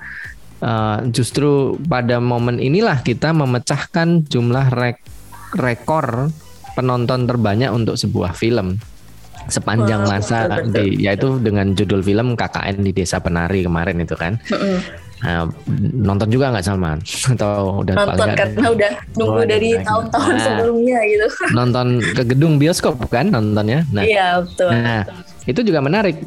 [0.61, 4.99] uh, justru pada momen inilah kita memecahkan jumlah rek
[5.55, 6.29] rekor
[6.75, 8.77] penonton terbanyak untuk sebuah film.
[9.45, 14.41] Sepanjang masa di yaitu dengan judul film KKN di Desa Penari kemarin itu kan.
[15.23, 15.47] Nah,
[15.95, 16.99] nonton juga nggak Salman
[17.37, 21.27] atau udah nonton karena udah nunggu oh, dari tahun-tahun nah, sebelumnya gitu.
[21.55, 23.87] Nonton ke gedung bioskop kan nontonnya.
[23.95, 24.69] Nah, iya betul.
[24.75, 26.17] Nah, betul itu juga menarik.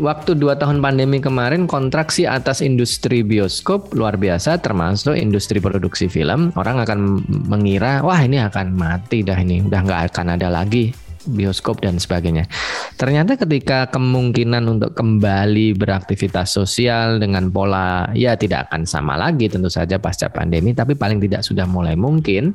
[0.00, 6.48] Waktu dua tahun pandemi kemarin kontraksi atas industri bioskop luar biasa, termasuk industri produksi film.
[6.56, 11.80] Orang akan mengira, wah ini akan mati dah ini, udah nggak akan ada lagi bioskop
[11.82, 12.46] dan sebagainya.
[12.94, 19.68] Ternyata ketika kemungkinan untuk kembali beraktivitas sosial dengan pola ya tidak akan sama lagi tentu
[19.68, 22.54] saja pasca pandemi, tapi paling tidak sudah mulai mungkin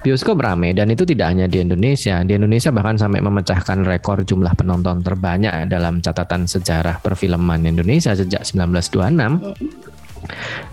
[0.00, 2.24] bioskop ramai dan itu tidak hanya di Indonesia.
[2.24, 8.42] Di Indonesia bahkan sampai memecahkan rekor jumlah penonton terbanyak dalam catatan sejarah perfilman Indonesia sejak
[8.42, 9.99] 1926.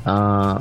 [0.07, 0.59] Uh,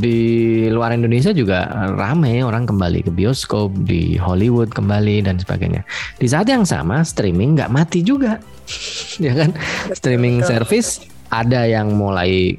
[0.00, 5.84] di luar Indonesia juga ramai orang kembali ke bioskop di Hollywood kembali dan sebagainya.
[6.20, 8.40] Di saat yang sama streaming nggak mati juga,
[9.24, 9.56] ya kan?
[9.92, 12.56] Streaming service ada yang mulai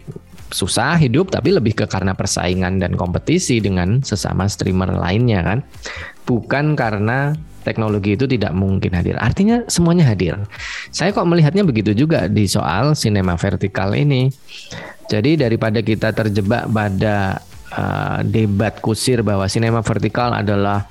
[0.50, 5.60] susah hidup tapi lebih ke karena persaingan dan kompetisi dengan sesama streamer lainnya kan
[6.26, 7.38] bukan karena
[7.70, 9.13] teknologi itu tidak mungkin hadir.
[9.22, 10.34] Artinya semuanya hadir.
[10.89, 14.34] Saya kok melihatnya begitu juga di soal sinema vertikal ini.
[15.05, 17.38] Jadi daripada kita terjebak pada
[17.74, 20.89] uh, debat kusir bahwa sinema vertikal adalah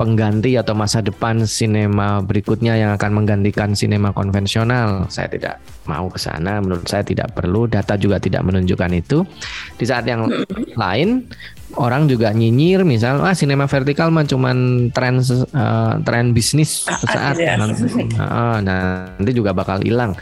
[0.00, 5.04] pengganti atau masa depan sinema berikutnya yang akan menggantikan sinema konvensional.
[5.12, 6.56] Saya tidak mau ke sana.
[6.64, 7.68] Menurut saya tidak perlu.
[7.68, 9.28] Data juga tidak menunjukkan itu.
[9.76, 10.24] Di saat yang
[10.72, 11.28] lain,
[11.76, 17.36] orang juga nyinyir, misal, ah sinema vertikal mah cuman tren uh, tren bisnis sesaat.
[17.36, 17.60] Ya.
[17.60, 17.84] Nanti,
[18.16, 20.16] uh, nanti juga bakal hilang.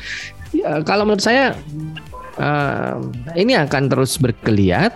[0.50, 1.54] Ya, kalau menurut saya
[2.42, 2.98] uh,
[3.38, 4.90] ini akan terus bergeliat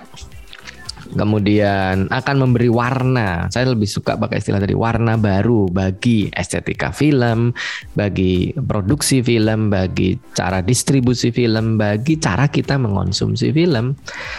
[1.12, 3.46] kemudian akan memberi warna.
[3.52, 7.52] Saya lebih suka pakai istilah dari warna baru bagi estetika film,
[7.92, 13.96] bagi produksi film, bagi cara distribusi film, bagi cara kita mengonsumsi film.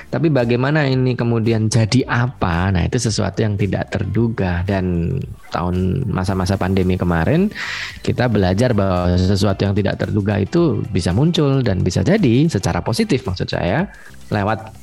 [0.09, 2.73] Tapi bagaimana ini kemudian jadi apa?
[2.73, 5.17] Nah, itu sesuatu yang tidak terduga dan
[5.53, 7.53] tahun masa-masa pandemi kemarin
[8.01, 13.21] kita belajar bahwa sesuatu yang tidak terduga itu bisa muncul dan bisa jadi secara positif
[13.21, 13.85] maksud saya
[14.33, 14.73] lewat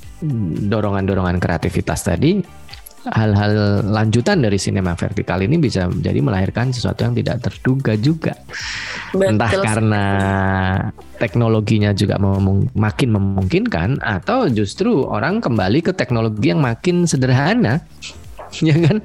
[0.70, 2.40] dorongan-dorongan kreativitas tadi
[3.08, 8.36] hal-hal lanjutan dari sinema vertikal ini bisa menjadi melahirkan sesuatu yang tidak terduga juga.
[9.16, 9.36] Betul.
[9.36, 10.04] Entah karena
[11.16, 17.80] teknologinya juga memung makin memungkinkan atau justru orang kembali ke teknologi yang makin sederhana.
[18.66, 19.00] ya kan?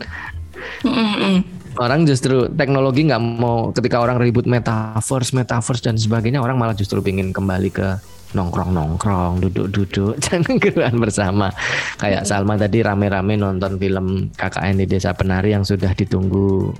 [1.75, 6.99] Orang justru teknologi nggak mau ketika orang ribut metaverse, metaverse dan sebagainya, orang malah justru
[7.03, 7.99] ingin kembali ke
[8.33, 11.53] nongkrong-nongkrong, duduk-duduk, jangan keruan bersama.
[12.01, 16.73] Kayak Salma tadi rame-rame nonton film KKN di Desa Penari yang sudah ditunggu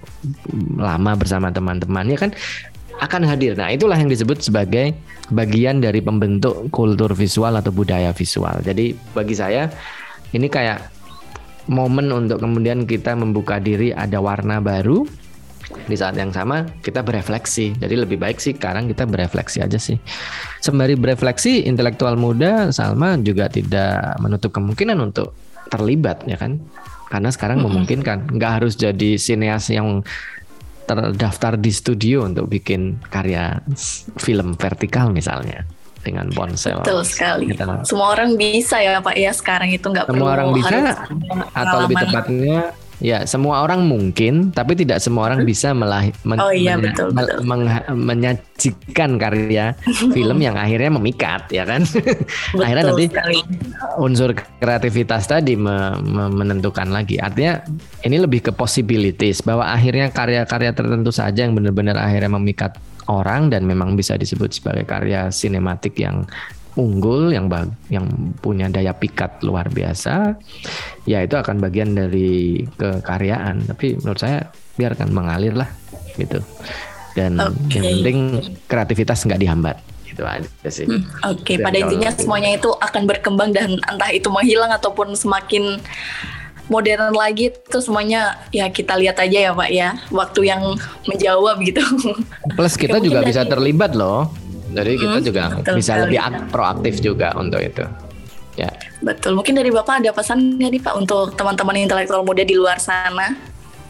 [0.79, 2.31] lama bersama teman-temannya kan
[3.03, 3.59] akan hadir.
[3.59, 4.95] Nah, itulah yang disebut sebagai
[5.29, 8.63] bagian dari pembentuk kultur visual atau budaya visual.
[8.63, 9.67] Jadi bagi saya
[10.31, 10.95] ini kayak
[11.67, 15.03] momen untuk kemudian kita membuka diri ada warna baru
[15.85, 17.75] di saat yang sama kita berefleksi.
[17.77, 19.99] Jadi lebih baik sih sekarang kita berefleksi aja sih.
[20.63, 25.35] Sembari berefleksi, intelektual muda Salma juga tidak menutup kemungkinan untuk
[25.69, 26.57] terlibat ya kan?
[27.05, 30.01] Karena sekarang memungkinkan, nggak harus jadi sineas yang
[30.85, 33.57] terdaftar di studio untuk bikin karya
[34.21, 35.65] film vertikal misalnya
[36.05, 36.85] dengan ponsel.
[36.85, 37.49] Betul sekali.
[37.49, 37.65] Gitu.
[37.81, 41.09] Semua orang bisa ya Pak ya sekarang itu nggak perlu orang bisa
[41.57, 42.57] atau lebih tepatnya
[42.97, 47.07] Ya, semua orang mungkin, tapi tidak semua orang bisa melah men Oh iya, menya- betul,
[47.11, 47.39] betul.
[47.43, 49.75] mengha- menyajikan karya
[50.15, 51.83] film yang akhirnya memikat, ya kan?
[52.55, 53.37] akhirnya Betul nanti sekali.
[53.99, 57.19] unsur kreativitas tadi me- me- menentukan lagi.
[57.19, 57.67] Artinya
[58.01, 63.67] ini lebih ke possibilities bahwa akhirnya karya-karya tertentu saja yang benar-benar akhirnya memikat orang dan
[63.67, 66.23] memang bisa disebut sebagai karya sinematik yang
[66.75, 68.05] unggul yang bag- yang
[68.43, 70.35] punya daya pikat luar biasa
[71.07, 75.71] ya itu akan bagian dari kekaryaan tapi menurut saya biarkan mengalir lah
[76.19, 76.43] gitu
[77.15, 77.79] dan Oke.
[77.79, 78.17] yang penting
[78.67, 79.77] kreativitas nggak dihambat
[80.15, 84.31] itu aja sih Hmm, Oke, Dan pada intinya semuanya itu akan berkembang dan entah itu
[84.31, 85.79] menghilang ataupun semakin
[86.71, 90.63] modern lagi itu semuanya ya kita lihat aja ya Pak ya waktu yang
[91.05, 91.83] menjawab gitu.
[92.57, 94.31] Plus kita juga bisa terlibat loh.
[94.75, 96.01] Jadi kita Hmm, juga betul bisa sekali.
[96.05, 97.85] lebih ak- proaktif juga untuk itu.
[98.55, 98.71] Ya.
[98.99, 99.35] Betul.
[99.35, 103.35] Mungkin dari Bapak ada pesan nggak nih Pak untuk teman-teman intelektual muda di luar sana?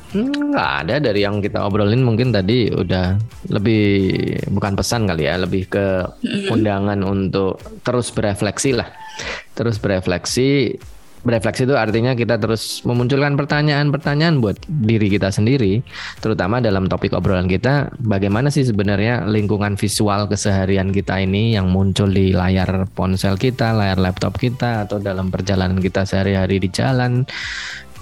[0.08, 3.84] Hmm, nggak ada dari yang kita obrolin mungkin tadi udah lebih
[4.48, 5.86] bukan pesan kali ya, lebih ke
[6.48, 8.88] undangan untuk terus berefleksi lah.
[9.52, 10.78] Terus berefleksi.
[11.26, 15.82] Berefleksi itu artinya kita terus memunculkan pertanyaan-pertanyaan buat diri kita sendiri,
[16.22, 22.14] terutama dalam topik obrolan kita, bagaimana sih sebenarnya lingkungan visual keseharian kita ini yang muncul
[22.14, 27.26] di layar ponsel kita, layar laptop kita, atau dalam perjalanan kita sehari-hari di jalan,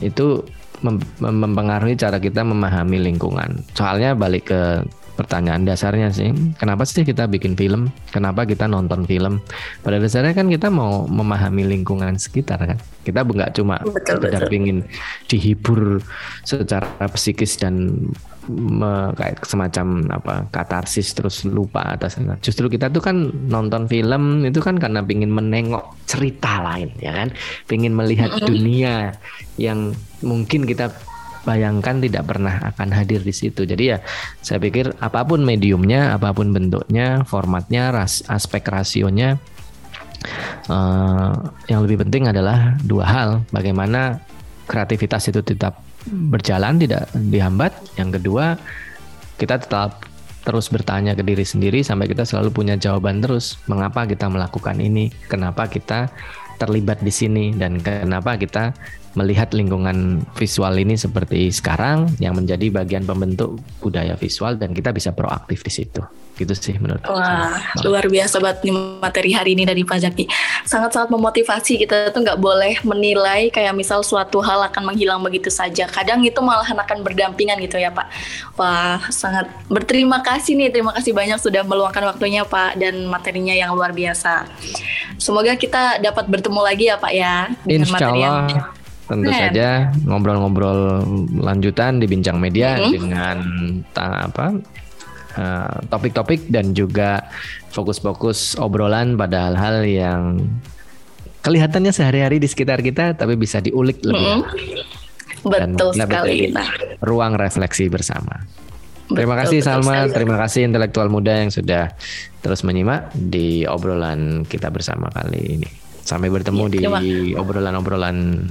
[0.03, 0.43] itu
[0.84, 3.63] mem- mem- mempengaruhi cara kita memahami lingkungan.
[3.71, 4.84] Soalnya balik ke
[5.14, 7.93] pertanyaan dasarnya sih, kenapa sih kita bikin film?
[8.09, 9.39] Kenapa kita nonton film?
[9.86, 12.78] Pada dasarnya kan kita mau memahami lingkungan sekitar kan.
[13.05, 14.86] Kita nggak cuma sekedar pingin
[15.30, 16.01] dihibur
[16.41, 18.09] secara psikis dan
[18.49, 24.59] me- kayak semacam apa katarsis terus lupa atas justru kita tuh kan nonton film itu
[24.59, 27.30] kan karena pingin menengok cerita lain ya kan
[27.68, 29.16] pingin melihat dunia
[29.55, 30.91] yang mungkin kita
[31.44, 33.68] bayangkan tidak pernah akan hadir di situ.
[33.68, 33.98] Jadi ya
[34.39, 39.38] saya pikir apa pun mediumnya apa pun bentuknya formatnya ras, aspek rasionya
[40.72, 41.34] eh,
[41.70, 43.30] yang lebih penting adalah dua hal.
[43.52, 44.24] Bagaimana
[44.66, 47.72] kreativitas itu tetap berjalan tidak dihambat.
[48.00, 48.56] Yang kedua
[49.39, 50.08] kita tetap
[50.44, 53.60] terus bertanya ke diri sendiri sampai kita selalu punya jawaban terus.
[53.72, 55.12] Mengapa kita melakukan ini?
[55.32, 56.12] Kenapa kita
[56.60, 57.56] terlibat di sini?
[57.56, 58.76] Dan kenapa kita
[59.14, 65.14] melihat lingkungan visual ini seperti sekarang yang menjadi bagian pembentuk budaya visual dan kita bisa
[65.14, 66.01] proaktif di situ
[66.34, 67.86] gitu sih menurut Wah, saya.
[67.86, 70.26] luar biasa banget nih materi hari ini dari Pak Zaki.
[70.66, 75.86] Sangat-sangat memotivasi kita tuh nggak boleh menilai kayak misal suatu hal akan menghilang begitu saja.
[75.86, 78.09] Kadang itu malahan akan berdampingan gitu ya Pak.
[78.57, 80.74] Wah, sangat berterima kasih nih.
[80.74, 84.49] Terima kasih banyak sudah meluangkan waktunya Pak dan materinya yang luar biasa.
[85.22, 87.53] Semoga kita dapat bertemu lagi ya Pak ya.
[87.70, 88.74] Insya Allah
[89.16, 89.68] tentu saja
[90.03, 91.05] ngobrol-ngobrol
[91.36, 92.89] lanjutan di bincang media Mhm.
[92.91, 93.36] dengan
[93.93, 94.45] apa
[95.34, 97.26] eh, topik-topik dan juga
[97.70, 100.22] fokus-fokus obrolan pada hal-hal yang
[101.41, 105.49] kelihatannya sehari-hari di sekitar kita tapi bisa diulik lebih Mhm.
[105.49, 106.38] dan Betul kita sekali.
[106.49, 106.70] Nah,
[107.01, 108.45] ruang refleksi bersama.
[109.03, 110.14] Terima betul, kasih betul Salma, sekali.
[110.16, 111.91] terima kasih intelektual muda yang sudah
[112.39, 115.70] terus menyimak di obrolan kita bersama kali ini.
[115.99, 116.99] Sampai bertemu Ya, di terima.
[117.39, 118.47] obrolan-obrolan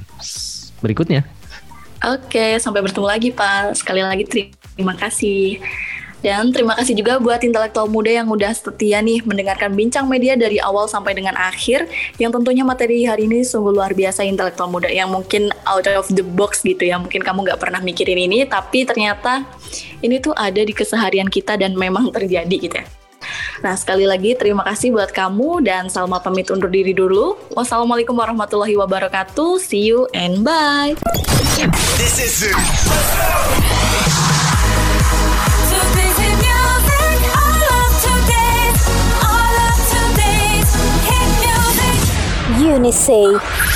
[0.83, 1.23] berikutnya.
[2.03, 3.79] Oke, sampai bertemu lagi Pak.
[3.79, 5.63] Sekali lagi terima kasih.
[6.23, 10.63] Dan terima kasih juga buat intelektual muda yang udah setia nih mendengarkan bincang media dari
[10.63, 11.91] awal sampai dengan akhir.
[12.19, 16.23] Yang tentunya materi hari ini sungguh luar biasa intelektual muda yang mungkin out of the
[16.23, 16.99] box gitu ya.
[17.03, 19.43] Mungkin kamu nggak pernah mikirin ini, tapi ternyata
[19.99, 22.87] ini tuh ada di keseharian kita dan memang terjadi gitu ya.
[23.65, 27.37] Nah, sekali lagi terima kasih buat kamu dan Salma pamit undur diri dulu.
[27.53, 29.61] Wassalamualaikum warahmatullahi wabarakatuh.
[29.63, 30.97] See you and bye.
[31.97, 32.57] This is it.
[42.93, 43.72] Too